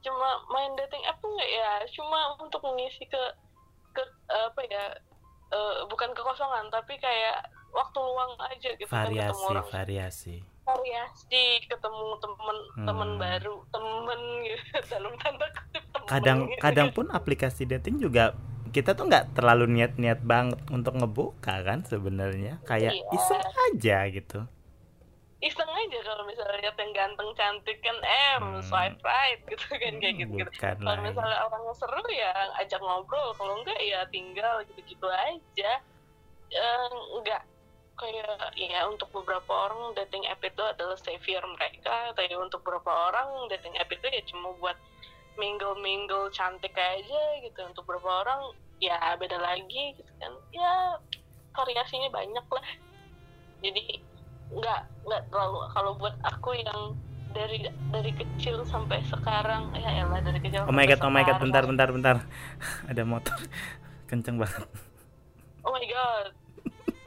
[0.04, 3.24] cuma main dating app nggak ya cuma untuk mengisi ke
[3.96, 4.86] ke apa ya
[5.56, 9.68] uh, bukan kekosongan tapi kayak waktu luang aja gitu variasi kan ketemu orang.
[9.72, 12.88] variasi variasi ketemu temen hmm.
[12.90, 16.62] temen baru temen gitu dalam tanda kutip temen kadang gitu.
[16.62, 18.36] kadang pun aplikasi dating juga
[18.76, 23.08] kita tuh nggak terlalu niat-niat banget untuk ngebuka kan sebenarnya kayak iya.
[23.16, 24.40] iseng aja gitu
[25.76, 28.64] aja kalau misalnya lihat yang ganteng cantik kan eh hmm.
[28.64, 30.52] swipe right gitu kan kayak gitu, -gitu.
[30.80, 32.32] kalau misalnya orangnya seru ya
[32.64, 35.72] ajak ngobrol kalau enggak ya tinggal gitu-gitu aja.
[36.50, 36.88] Eh,
[37.20, 37.44] enggak.
[37.96, 43.48] Kayak ya untuk beberapa orang dating app itu adalah savior mereka tapi untuk beberapa orang
[43.48, 44.76] dating app itu ya cuma buat
[45.36, 47.60] mingle-mingle cantik aja gitu.
[47.64, 48.52] Untuk beberapa orang
[48.84, 50.34] ya beda lagi gitu kan.
[50.52, 51.00] Ya
[51.56, 52.68] variasinya banyak lah.
[53.64, 54.15] Jadi
[54.54, 56.82] nggak nggak terlalu kalau buat aku yang
[57.36, 61.38] dari dari kecil sampai sekarang ya elah dari kecil oh my god oh my god
[61.42, 62.16] bentar bentar bentar.
[62.90, 63.36] Ada motor.
[64.10, 64.64] Kenceng banget.
[65.66, 66.28] Oh my god.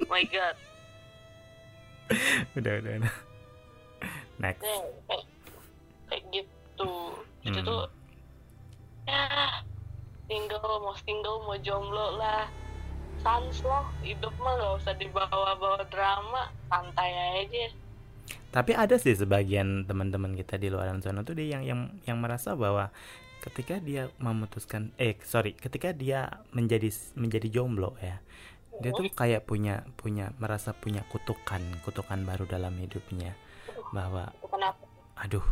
[0.04, 0.56] Oh my god.
[2.58, 3.14] Udah udah udah.
[4.40, 4.64] Next.
[4.64, 5.26] Kayak,
[6.08, 6.92] kayak gitu.
[7.44, 7.68] Itu hmm.
[7.68, 7.84] tuh
[9.08, 9.24] ya
[10.28, 12.44] single mau single mau jomblo lah
[13.22, 17.74] sans lah hidup mah gak usah dibawa-bawa drama santai aja.
[18.48, 22.56] Tapi ada sih sebagian teman-teman kita di luar sana tuh dia yang yang yang merasa
[22.56, 22.88] bahwa
[23.44, 28.18] ketika dia memutuskan eh sorry ketika dia menjadi menjadi jomblo ya
[28.78, 33.34] dia tuh kayak punya punya merasa punya kutukan kutukan baru dalam hidupnya.
[33.90, 34.30] Bahwa
[35.18, 35.44] aduh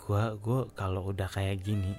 [0.00, 1.92] gua gua kalau udah kayak gini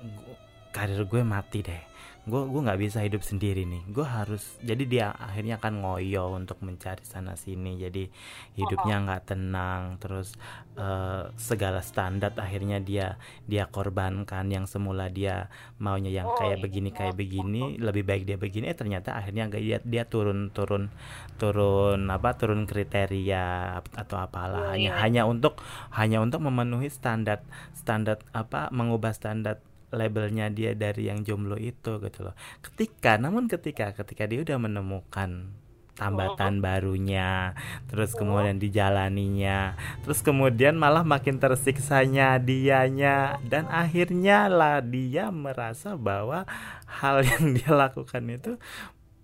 [0.00, 0.36] gua,
[0.76, 1.82] karir gue mati deh.
[2.26, 3.86] Gue gue nggak bisa hidup sendiri nih.
[3.86, 7.78] Gue harus jadi dia akhirnya akan ngoyo untuk mencari sana sini.
[7.78, 8.10] Jadi
[8.58, 9.96] hidupnya nggak tenang.
[10.02, 10.34] Terus
[10.74, 13.14] uh, segala standar akhirnya dia
[13.46, 14.50] dia korbankan.
[14.50, 19.14] Yang semula dia maunya yang kayak begini kayak begini lebih baik dia begini eh ternyata
[19.14, 20.90] akhirnya dia dia turun turun
[21.38, 24.74] turun apa turun kriteria atau apalah.
[24.74, 25.62] Hanya hanya untuk
[25.94, 29.62] hanya untuk memenuhi standar standar apa mengubah standar
[29.94, 32.34] labelnya dia dari yang jomblo itu gitu loh.
[32.62, 35.54] Ketika namun ketika ketika dia udah menemukan
[35.96, 36.62] tambatan oh.
[36.62, 37.56] barunya,
[37.88, 38.22] terus oh.
[38.22, 46.44] kemudian dijalaninya, terus kemudian malah makin tersiksanya dianya dan akhirnya lah dia merasa bahwa
[46.84, 48.60] hal yang dia lakukan itu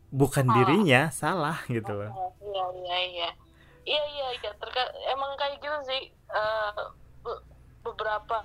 [0.08, 0.52] bukan oh.
[0.56, 2.10] dirinya, salah gitu loh.
[2.40, 3.30] Iya iya iya.
[3.82, 6.94] Iya iya iya terka emang kayak gitu sih uh,
[7.82, 8.38] beberapa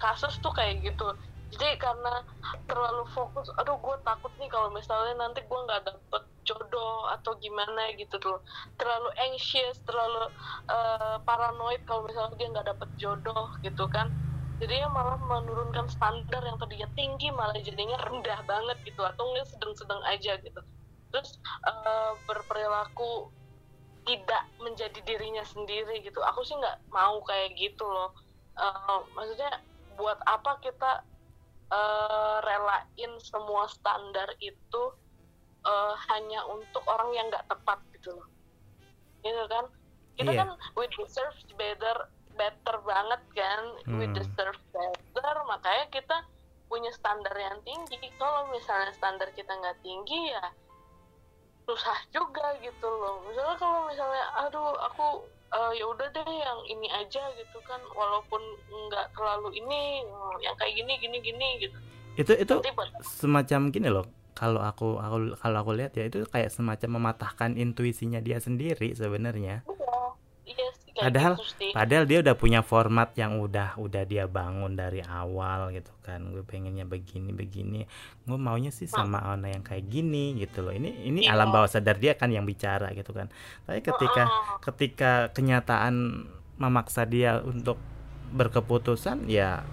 [0.00, 1.12] kasus tuh kayak gitu
[1.54, 2.26] jadi karena
[2.66, 7.90] terlalu fokus aduh gue takut nih kalau misalnya nanti gue nggak dapet jodoh atau gimana
[7.96, 8.38] gitu tuh.
[8.76, 10.30] Terlalu anxious terlalu
[10.68, 14.12] uh, paranoid kalau misalnya dia nggak dapet jodoh gitu kan.
[14.62, 20.00] Jadi malah menurunkan standar yang tadinya tinggi malah jadinya rendah banget gitu atau nggak sedang-sedang
[20.06, 20.60] aja gitu.
[21.10, 23.32] Terus uh, berperilaku
[24.04, 26.20] tidak menjadi dirinya sendiri gitu.
[26.22, 28.12] Aku sih nggak mau kayak gitu loh.
[28.54, 29.58] Uh, maksudnya
[29.98, 31.02] buat apa kita
[31.74, 34.82] uh, relain semua standar itu
[35.66, 38.28] uh, hanya untuk orang yang nggak tepat gitu loh.
[39.26, 39.64] Gitu kan?
[40.14, 40.46] Kita yeah.
[40.46, 42.06] kan we deserve better
[42.38, 43.62] better banget kan?
[43.90, 43.98] Hmm.
[43.98, 45.34] we deserve better.
[45.50, 46.16] Makanya kita
[46.70, 47.98] punya standar yang tinggi.
[48.16, 50.46] Kalau misalnya standar kita nggak tinggi ya
[51.64, 53.24] susah juga gitu loh.
[53.24, 58.42] Misalnya kalau misalnya aduh aku uh, ya udah deh yang ini aja gitu kan walaupun
[58.90, 60.02] nggak terlalu ini
[60.42, 61.78] yang kayak gini gini gini gitu
[62.14, 62.54] itu itu
[63.02, 68.18] semacam gini loh kalau aku aku kalau aku lihat ya itu kayak semacam mematahkan intuisinya
[68.18, 69.62] dia sendiri sebenarnya.
[70.42, 75.74] Iya, padahal gitu padahal dia udah punya format yang udah udah dia bangun dari awal
[75.74, 76.22] gitu kan.
[76.30, 77.84] Gue pengennya begini begini.
[78.22, 80.72] Gue maunya sih sama Ona yang kayak gini gitu loh.
[80.72, 81.34] Ini ini iya.
[81.34, 83.26] alam bawah sadar dia kan yang bicara gitu kan.
[83.66, 84.24] Tapi ketika
[84.62, 86.26] ketika kenyataan
[86.56, 87.76] memaksa dia untuk
[88.34, 89.66] berkeputusan ya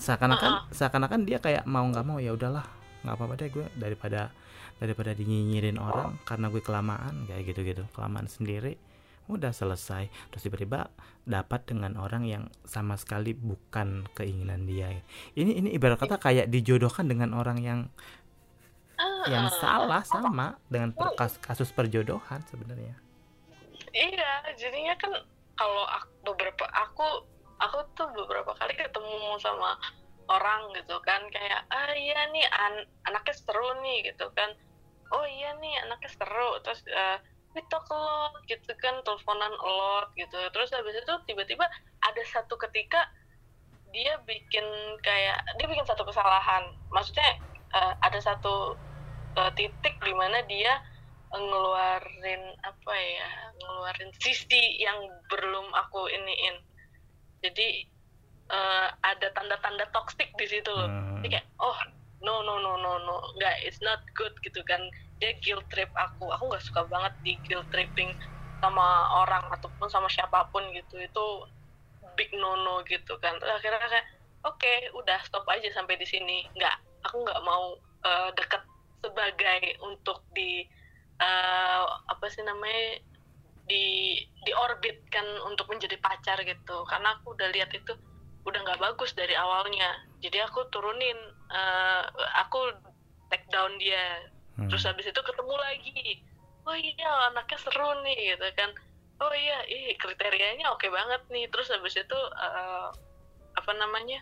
[0.00, 2.64] seakan-akan seakan-akan dia kayak mau nggak mau ya udahlah
[3.04, 4.32] nggak apa-apa deh gue daripada
[4.78, 7.84] daripada dinyinyirin orang karena gue kelamaan kayak gitu-gitu.
[7.92, 8.78] Kelamaan sendiri
[9.28, 10.08] udah selesai.
[10.32, 10.88] Terus tiba-tiba
[11.28, 14.90] dapat dengan orang yang sama sekali bukan keinginan dia.
[15.36, 17.80] Ini ini ibarat kata kayak dijodohkan dengan orang yang
[19.30, 19.54] yang ah.
[19.60, 20.96] salah sama dengan
[21.44, 22.96] kasus perjodohan sebenarnya.
[23.94, 25.12] Iya jadinya kan
[25.54, 27.06] kalau aku, beberapa aku
[27.58, 29.78] aku tuh beberapa kali ketemu sama
[30.28, 32.74] orang gitu kan kayak ah iya nih an
[33.08, 34.50] anaknya seru nih gitu kan.
[35.08, 36.50] Oh iya nih anaknya seru.
[36.64, 37.18] Terus uh,
[37.66, 41.66] a lot gitu kan teleponan a lot gitu terus habis itu tiba-tiba
[42.06, 43.08] ada satu ketika
[43.90, 44.64] dia bikin
[45.00, 47.40] kayak dia bikin satu kesalahan maksudnya
[47.72, 48.76] uh, ada satu
[49.40, 50.78] uh, titik di mana dia
[51.28, 53.28] ngeluarin apa ya
[53.60, 54.96] ngeluarin sisi yang
[55.28, 56.56] belum aku iniin
[57.44, 57.86] jadi
[58.50, 60.88] uh, ada tanda-tanda toxic di situ loh.
[60.88, 61.20] Hmm.
[61.20, 61.78] Jadi kayak oh
[62.18, 64.80] no no no no no nggak it's not good gitu kan.
[65.22, 66.30] Dia guilt trip aku.
[66.34, 68.14] Aku nggak suka banget di guilt tripping
[68.58, 70.98] sama orang ataupun sama siapa pun gitu.
[70.98, 71.46] Itu
[72.18, 73.38] big no no gitu kan.
[73.38, 74.06] Terus akhirnya kayak
[74.46, 76.46] oke okay, udah stop aja sampai di sini.
[76.54, 76.74] Nggak
[77.06, 78.62] aku nggak mau uh, deket
[78.98, 80.66] sebagai untuk di
[81.22, 82.98] uh, apa sih namanya
[83.68, 86.82] di orbit kan untuk menjadi pacar gitu.
[86.88, 87.92] Karena aku udah lihat itu
[88.48, 90.00] udah nggak bagus dari awalnya.
[90.24, 91.18] Jadi aku turunin
[91.52, 92.02] uh,
[92.40, 92.72] aku
[93.28, 94.24] take down dia.
[94.58, 94.66] Hmm.
[94.66, 96.02] terus habis itu ketemu lagi.
[96.66, 98.70] Oh iya anaknya seru nih gitu kan.
[99.22, 101.46] Oh iya ih kriterianya oke banget nih.
[101.52, 102.90] Terus habis itu uh,
[103.54, 104.18] apa namanya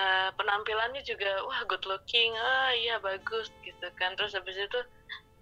[0.00, 2.32] uh, penampilannya juga wah good looking.
[2.40, 4.16] Ah iya bagus gitu kan.
[4.16, 4.80] Terus habis itu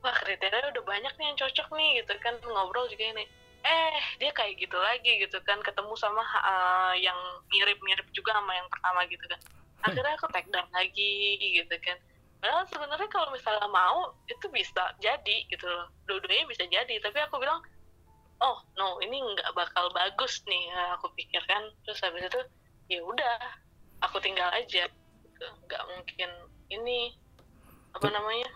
[0.03, 2.35] wah kriteria udah banyak nih yang cocok nih gitu kan.
[2.43, 3.25] Ngobrol juga ini
[3.65, 7.17] eh dia kayak gitu lagi gitu kan ketemu sama uh, yang
[7.51, 9.41] mirip-mirip juga sama yang pertama gitu kan.
[9.87, 11.99] Akhirnya aku take down lagi gitu kan.
[12.39, 15.91] Padahal sebenarnya kalau misalnya mau itu bisa jadi gitu loh.
[16.07, 17.59] Dua-duanya bisa jadi tapi aku bilang
[18.39, 22.41] oh no ini nggak bakal bagus nih aku pikirkan terus habis itu
[22.87, 23.39] ya udah
[24.07, 24.87] aku tinggal aja.
[24.89, 25.47] Gitu.
[25.71, 26.31] nggak mungkin
[26.71, 27.15] ini
[27.95, 28.51] apa namanya?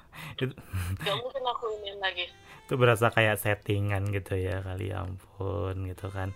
[1.03, 2.27] Nggak mungkin aku ini lagi
[2.67, 6.31] itu berasa kayak settingan gitu ya kali ya ampun gitu kan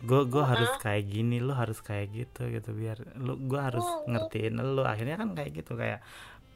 [0.00, 0.52] gue gue uh -huh.
[0.56, 4.08] harus kayak gini lo harus kayak gitu gitu biar lo gue harus uh -huh.
[4.08, 6.00] ngertiin lo akhirnya kan kayak gitu kayak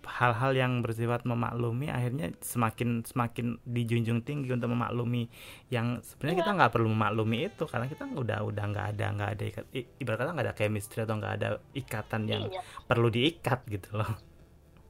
[0.05, 5.33] hal-hal yang bersifat memaklumi akhirnya semakin semakin dijunjung tinggi untuk memaklumi
[5.73, 6.59] yang sebenarnya kita iya.
[6.61, 9.65] nggak perlu memaklumi itu karena kita udah udah nggak ada nggak ada ikat
[10.01, 12.61] ibarat kata nggak ada chemistry atau nggak ada ikatan yang iya.
[12.85, 14.13] perlu diikat gitu loh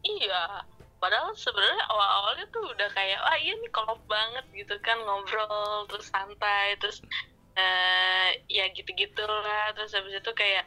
[0.02, 0.66] iya
[1.04, 6.08] padahal sebenarnya awal-awalnya tuh udah kayak wah iya nih kolot banget gitu kan ngobrol terus
[6.08, 7.04] santai terus
[7.60, 10.64] uh, ya gitu-gitu lah terus habis itu kayak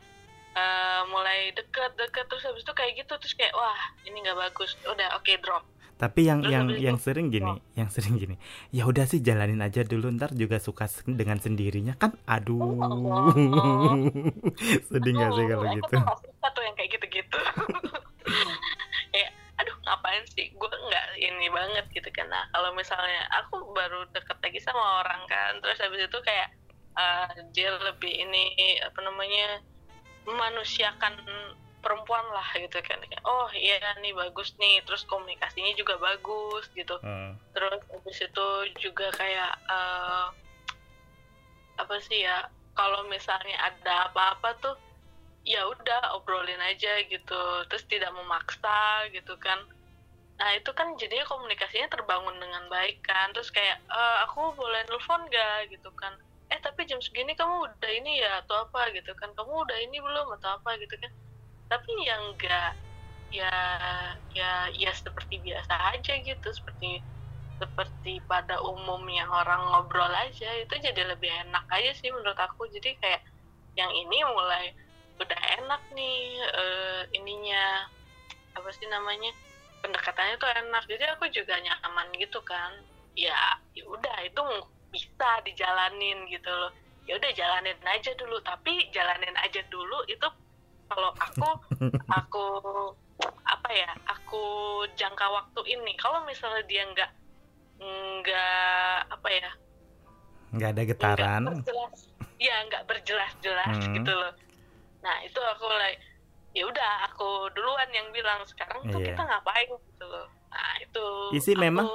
[0.53, 5.17] uh, mulai deket-deket terus habis itu kayak gitu terus kayak wah ini nggak bagus udah
[5.17, 5.65] oke okay, drop
[5.97, 7.73] tapi yang Terus yang yang sering gini, oh.
[7.73, 8.37] yang sering gini.
[8.69, 12.13] Ya udah sih jalanin aja dulu ntar juga suka dengan sendirinya kan.
[12.29, 12.77] Aduh.
[12.77, 13.97] Oh, oh.
[14.93, 15.97] Sedih gak sih kalau gitu?
[16.37, 17.39] Satu yang kayak gitu-gitu.
[19.87, 20.51] ngapain sih?
[20.59, 22.27] Gue nggak ini banget gitu kan.
[22.27, 26.51] Nah kalau misalnya aku baru deket lagi sama orang kan terus habis itu kayak
[26.99, 29.63] uh, dia lebih ini apa namanya
[30.27, 31.15] memanusiakan
[31.79, 32.99] perempuan lah gitu kan.
[33.23, 34.83] Oh iya nih bagus nih.
[34.83, 36.99] Terus komunikasinya juga bagus gitu.
[36.99, 37.39] Hmm.
[37.55, 38.47] terus habis itu
[38.77, 40.29] juga kayak uh,
[41.77, 44.75] apa sih ya kalau misalnya ada apa-apa tuh
[45.47, 47.41] ya udah obrolin aja gitu.
[47.71, 49.63] Terus tidak memaksa gitu kan
[50.37, 53.33] nah itu kan jadinya komunikasinya terbangun dengan baik kan.
[53.33, 56.13] Terus kayak e, aku boleh nelfon gak gitu kan.
[56.53, 58.93] Eh tapi jam segini kamu udah ini ya atau apa?
[58.93, 59.33] Gitu kan.
[59.33, 60.77] Kamu udah ini belum atau apa?
[60.77, 61.11] Gitu kan.
[61.67, 62.77] Tapi yang enggak
[63.27, 63.53] ya
[64.31, 66.47] ya ya seperti biasa aja gitu.
[66.53, 67.01] Seperti
[67.57, 72.69] seperti pada umumnya orang ngobrol aja itu jadi lebih enak aja sih menurut aku.
[72.69, 73.25] Jadi kayak
[73.73, 74.73] yang ini mulai
[75.17, 77.89] udah enak nih uh, ininya
[78.53, 79.33] apa sih namanya
[79.83, 80.83] pendekatannya tuh enak.
[80.89, 82.71] Jadi aku juga nyaman gitu kan.
[83.17, 84.41] Ya, ya udah itu
[84.93, 86.71] bisa dijalanin gitu loh.
[87.07, 88.37] Ya udah jalanin aja dulu.
[88.43, 90.27] Tapi jalanin aja dulu itu
[90.87, 91.49] kalau aku
[92.19, 92.45] aku
[93.43, 94.43] apa ya aku
[94.95, 95.93] jangka waktu ini.
[95.97, 97.11] Kalau misalnya dia nggak
[97.77, 99.51] nggak apa ya
[100.55, 101.41] nggak ada getaran.
[101.43, 101.99] nggak berjelas,
[102.39, 103.93] ya nggak berjelas-jelas hmm.
[103.99, 104.33] gitu loh.
[105.03, 105.99] Nah itu aku like
[106.57, 109.13] ya udah aku duluan yang bilang sekarang tuh yeah.
[109.13, 111.05] kita ngapain gitu loh nah itu
[111.37, 111.61] isi aku...
[111.61, 111.87] memang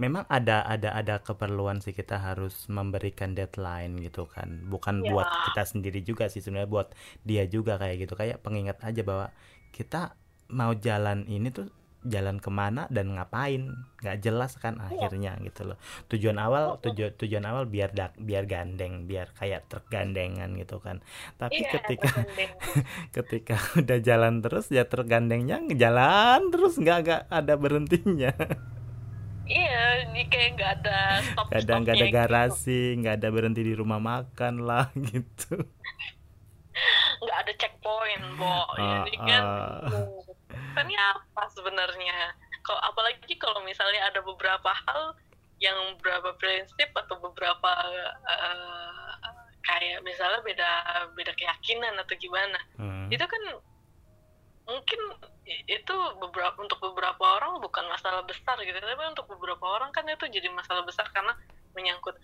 [0.00, 5.12] memang ada ada ada keperluan sih kita harus memberikan deadline gitu kan bukan yeah.
[5.12, 6.88] buat kita sendiri juga sih sebenarnya buat
[7.28, 9.28] dia juga kayak gitu kayak pengingat aja bahwa
[9.76, 10.16] kita
[10.48, 11.68] mau jalan ini tuh
[12.00, 15.04] jalan ke mana dan ngapain nggak jelas kan iya.
[15.04, 15.78] akhirnya gitu loh
[16.08, 21.04] tujuan awal tujuan tujuan awal biar dak biar gandeng biar kayak truk gandengan gitu kan
[21.36, 22.12] tapi yeah, ketika
[23.20, 28.32] ketika udah jalan terus ya truk gandengnya jalan terus nggak nggak ada berhentinya
[29.50, 32.14] Iya, ini kayak nggak ada stop Kadang nggak ada gitu.
[32.22, 33.26] garasi, nggak gitu.
[33.26, 35.66] ada berhenti di rumah makan lah gitu.
[37.18, 38.46] Nggak ada checkpoint, Bo.
[38.46, 39.42] Uh, Jadi kan
[39.90, 40.29] uh
[40.78, 45.16] ini apa sebenarnya kalau apalagi kalau misalnya ada beberapa hal
[45.60, 47.70] yang beberapa prinsip atau beberapa
[48.24, 49.12] uh,
[49.60, 50.70] kayak misalnya beda
[51.12, 53.12] beda keyakinan atau gimana hmm.
[53.12, 53.42] itu kan
[54.64, 55.00] mungkin
[55.66, 60.30] itu beberapa untuk beberapa orang bukan masalah besar gitu tapi untuk beberapa orang kan itu
[60.30, 61.34] jadi masalah besar karena
[61.74, 62.16] menyangkut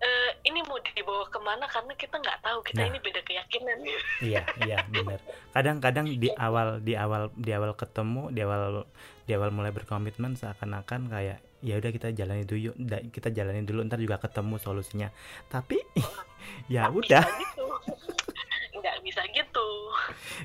[0.00, 1.64] uh, ini mau dibawa ke mana?
[1.68, 2.58] Karena kita nggak tahu.
[2.66, 3.78] Kita nah, ini beda keyakinan.
[4.20, 5.20] Iya iya benar.
[5.52, 8.88] Kadang-kadang di awal di awal di awal ketemu di awal
[9.24, 12.76] di awal mulai berkomitmen seakan-akan kayak ya udah kita jalani dulu
[13.08, 15.08] kita jalani dulu ntar juga ketemu solusinya.
[15.48, 15.80] Tapi
[16.74, 17.24] ya udah.
[17.24, 17.66] gitu.
[18.84, 19.68] nggak bisa gitu.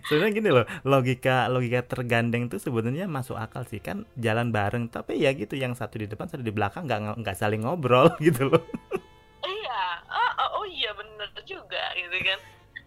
[0.07, 3.83] Sebenarnya gini loh logika logika tergandeng itu sebenarnya masuk akal sih.
[3.83, 7.35] Kan jalan bareng tapi ya gitu yang satu di depan satu di belakang nggak nggak
[7.35, 8.63] saling ngobrol gitu loh
[10.09, 12.39] oh, oh iya bener juga gitu kan.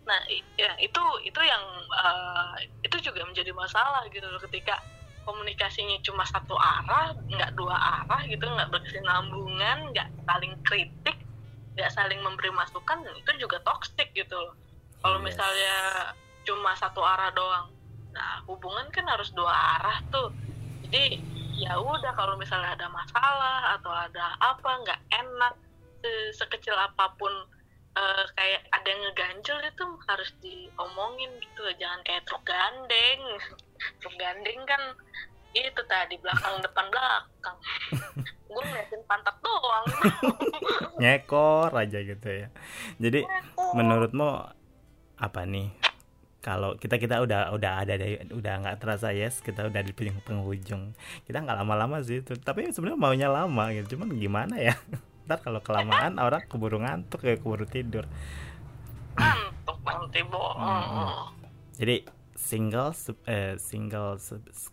[0.02, 0.20] Nah
[0.58, 1.62] ya itu itu yang
[1.94, 4.82] uh, itu juga menjadi masalah gitu loh ketika
[5.22, 11.18] komunikasinya cuma satu arah nggak dua arah gitu nggak berkesinambungan nggak saling kritik
[11.78, 14.54] nggak saling memberi masukan itu juga toxic gitu loh.
[15.02, 15.34] Kalau yes.
[15.34, 15.76] misalnya
[16.42, 17.70] cuma satu arah doang
[18.12, 20.34] nah hubungan kan harus dua arah tuh.
[20.84, 21.22] Jadi
[21.56, 25.00] ya udah kalau misalnya ada masalah atau ada apa nggak
[26.34, 27.30] sekecil apa pun
[27.96, 33.20] uh, kayak ada yang ngeganjel itu harus diomongin gitu jangan kayak truk gandeng.
[34.00, 34.82] Truk gandeng kan
[35.52, 37.56] itu tadi belakang depan belakang.
[38.52, 39.86] Gue ngeliatin pantat doang.
[41.02, 42.48] Nyekor aja gitu ya.
[43.00, 43.72] Jadi Nyekor.
[43.76, 44.28] menurutmu
[45.18, 45.72] apa nih?
[46.42, 50.94] Kalau kita kita udah udah ada dari udah nggak terasa yes kita udah di penghujung.
[51.26, 53.94] Kita nggak lama-lama sih tapi sebenarnya maunya lama gitu.
[53.98, 54.74] Cuman gimana ya
[55.26, 58.04] ntar kalau kelamaan orang keburu ngantuk ya keburu tidur.
[59.16, 60.58] Ngantuk nanti bohong.
[60.58, 61.40] Hmm.
[61.72, 62.04] jadi
[62.36, 62.90] single
[63.30, 64.18] eh, single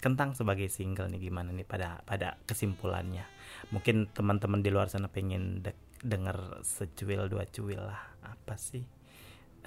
[0.02, 3.24] kentang sebagai single nih gimana nih pada pada kesimpulannya?
[3.70, 8.02] Mungkin teman-teman di luar sana pengen de denger secuil dua cuil lah.
[8.26, 8.84] Apa sih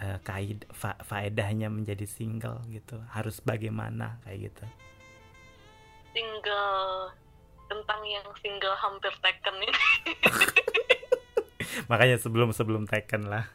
[0.00, 2.98] eh, kaid fa faedahnya menjadi single gitu?
[3.12, 4.64] Harus bagaimana kayak gitu?
[6.12, 7.16] Single
[7.72, 9.80] tentang yang single hampir taken ini
[11.90, 13.46] makanya sebelum sebelum taken lah.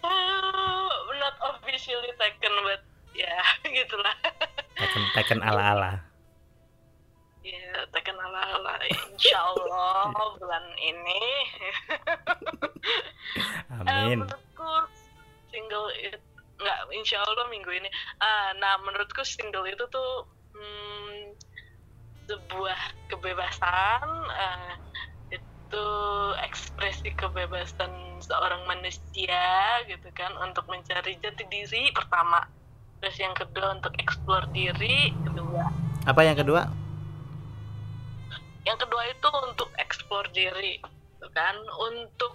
[0.00, 0.88] Uh,
[1.18, 2.82] not officially taken but
[3.14, 3.44] ya yeah,
[3.76, 4.16] gitulah.
[4.78, 5.92] Taken taken ala ala
[7.40, 11.24] ya yeah, taken ala ala insyaallah bulan ini.
[13.80, 13.88] Amin.
[13.88, 14.72] uh, menurutku
[15.48, 16.20] single itu
[16.60, 17.88] nggak insyaallah minggu ini.
[18.20, 21.32] Uh, nah menurutku single itu tuh hmm,
[22.28, 24.72] sebuah kebebasan uh,
[25.70, 25.86] itu
[26.42, 32.42] ekspresi kebebasan seorang manusia gitu kan untuk mencari jati diri pertama.
[32.98, 35.70] Terus yang kedua untuk eksplor diri kedua.
[36.10, 36.66] Apa yang kedua?
[38.66, 41.54] Yang kedua itu untuk eksplor diri gitu kan.
[41.78, 42.34] Untuk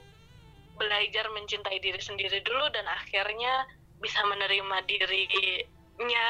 [0.80, 3.68] belajar mencintai diri sendiri dulu dan akhirnya
[4.00, 6.28] bisa menerima dirinya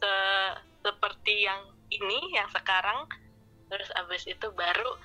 [0.00, 0.14] se
[0.80, 1.60] seperti yang
[1.92, 3.04] ini yang sekarang.
[3.68, 4.96] Terus abis itu baru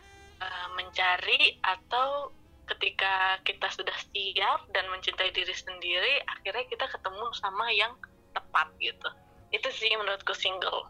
[0.44, 2.36] uh, mencari atau
[2.68, 7.92] ketika kita sudah siap dan mencintai diri sendiri akhirnya kita ketemu sama yang
[8.32, 9.10] tepat gitu.
[9.54, 10.88] Itu sih menurutku single.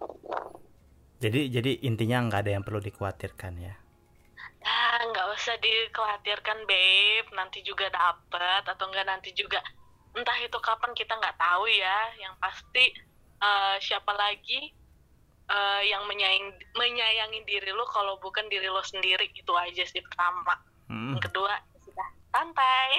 [1.19, 3.73] Jadi jadi intinya nggak ada yang perlu dikhawatirkan ya?
[4.63, 7.27] Ah nggak usah dikhawatirkan babe.
[7.35, 9.59] Nanti juga dapet atau enggak nanti juga
[10.13, 11.99] entah itu kapan kita nggak tahu ya.
[12.21, 12.85] Yang pasti
[13.41, 14.71] uh, siapa lagi
[15.49, 19.31] uh, yang menyayang menyayangi diri lo kalau bukan diri lo sendiri.
[19.33, 20.55] Itu aja sih pertama.
[20.91, 21.15] Hmm.
[21.15, 22.89] yang kedua sudah santai.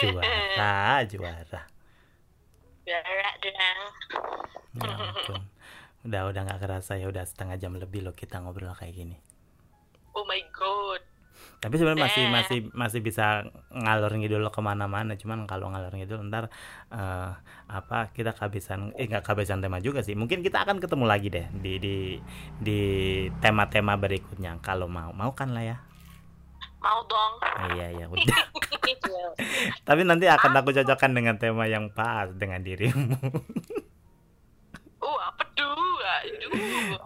[0.00, 1.60] Juara juara.
[2.84, 3.86] Juara dong.
[4.80, 5.42] Ya ampun.
[6.04, 9.16] Udah udah nggak kerasa ya udah setengah jam lebih lo kita ngobrol kayak gini
[11.64, 15.16] tapi sebenarnya masih masih masih bisa ngalor ngidul ke mana-mana.
[15.16, 16.52] Cuman kalau ngalor ngidul ntar
[16.92, 20.12] uh, apa kita kehabisan eh nggak kehabisan tema juga sih.
[20.12, 21.96] Mungkin kita akan ketemu lagi deh di di
[22.60, 22.80] di
[23.40, 24.60] tema-tema berikutnya.
[24.60, 25.76] Kalau mau mau kan lah ya?
[26.84, 27.32] Mau dong.
[27.40, 28.40] Ah, iya iya udah.
[29.88, 33.16] Tapi nanti akan aku cocokkan dengan tema yang pas dengan dirimu.
[35.00, 35.48] Oh apa
[36.04, 36.50] tuh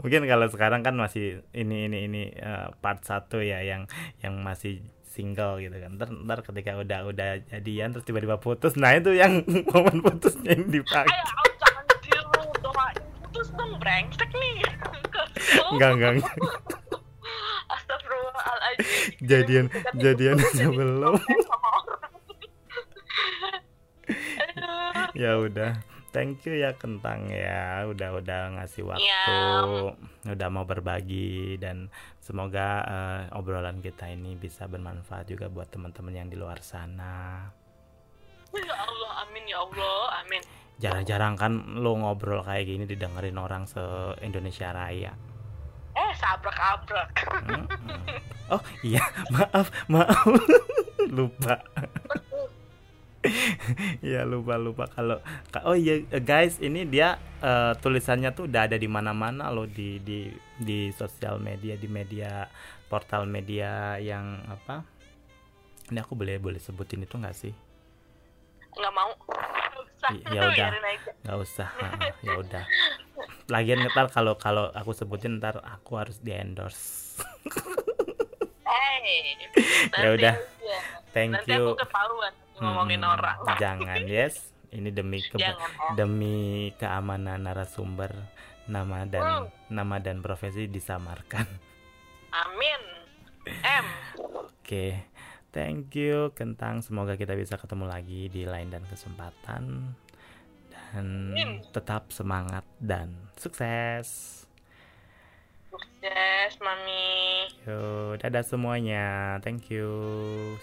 [0.02, 3.86] mungkin kalau sekarang kan masih ini ini ini uh, part satu ya yang
[4.22, 5.98] yang masih single gitu kan.
[5.98, 8.78] Ntar, ntar ketika udah udah jadian terus tiba-tiba putus.
[8.78, 9.42] Nah itu yang
[9.74, 11.24] momen putusnya yang dipakai ayo
[11.58, 14.62] jangan diru putus dong brengsek nih.
[15.74, 16.12] Enggak, enggak.
[17.68, 19.26] Astagfirullahaladzim.
[19.26, 19.66] Jadian
[19.98, 21.18] jadian aja belum.
[25.18, 27.84] ya udah thank you ya kentang ya.
[27.88, 29.92] Udah udah ngasih waktu yeah.
[30.24, 36.28] udah mau berbagi dan semoga uh, obrolan kita ini bisa bermanfaat juga buat teman-teman yang
[36.28, 37.48] di luar sana.
[38.56, 40.42] Ya Allah amin ya Allah amin.
[40.78, 41.52] Jarang-jarang kan
[41.82, 43.82] lo ngobrol kayak gini didengerin orang se
[44.24, 45.12] Indonesia Raya.
[45.98, 47.10] Eh sabrak-abrak.
[47.44, 48.00] Hmm, hmm.
[48.54, 49.02] oh iya.
[49.34, 50.24] Maaf maaf.
[51.16, 51.56] Lupa
[54.06, 54.84] Iya lupa lupa.
[54.90, 55.20] Kalau
[55.64, 60.30] oh iya guys ini dia uh, tulisannya tuh udah ada di mana-mana loh di di
[60.58, 62.46] di sosial media di media
[62.88, 64.84] portal media yang apa?
[65.88, 67.52] Ini aku boleh boleh sebutin itu nggak sih?
[68.76, 69.12] Nggak mau.
[70.32, 70.68] Ya udah.
[71.24, 71.68] Nggak usah
[72.22, 72.64] ya udah.
[73.48, 77.18] Lagian ntar kalau kalau aku sebutin ntar aku harus di endorse.
[78.68, 79.32] Hey,
[80.04, 80.34] ya udah.
[81.16, 81.72] thank nanti you.
[81.72, 83.38] aku ketahuan ngomongin hmm, orang.
[83.62, 84.54] Jangan yes.
[84.68, 85.96] Ini demi ke jangan, ya.
[85.96, 88.12] demi keamanan narasumber
[88.68, 89.72] nama dan hmm.
[89.72, 91.48] nama dan profesi disamarkan.
[92.28, 92.82] Amin.
[93.48, 93.86] M.
[94.20, 94.92] Oke okay.
[95.56, 96.84] thank you kentang.
[96.84, 99.96] Semoga kita bisa ketemu lagi di lain dan kesempatan.
[100.92, 101.08] Dan
[101.72, 104.47] tetap semangat dan sukses
[105.68, 107.48] Sukses, Mami.
[107.68, 109.36] Yo, dadah semuanya.
[109.44, 109.88] Thank you.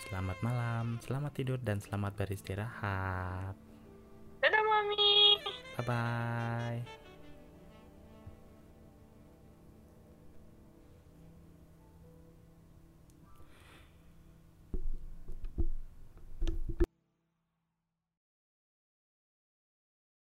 [0.10, 3.56] Selamat malam, selamat tidur dan selamat beristirahat.
[4.42, 5.42] Dadah, Mami.
[5.78, 7.05] Bye bye.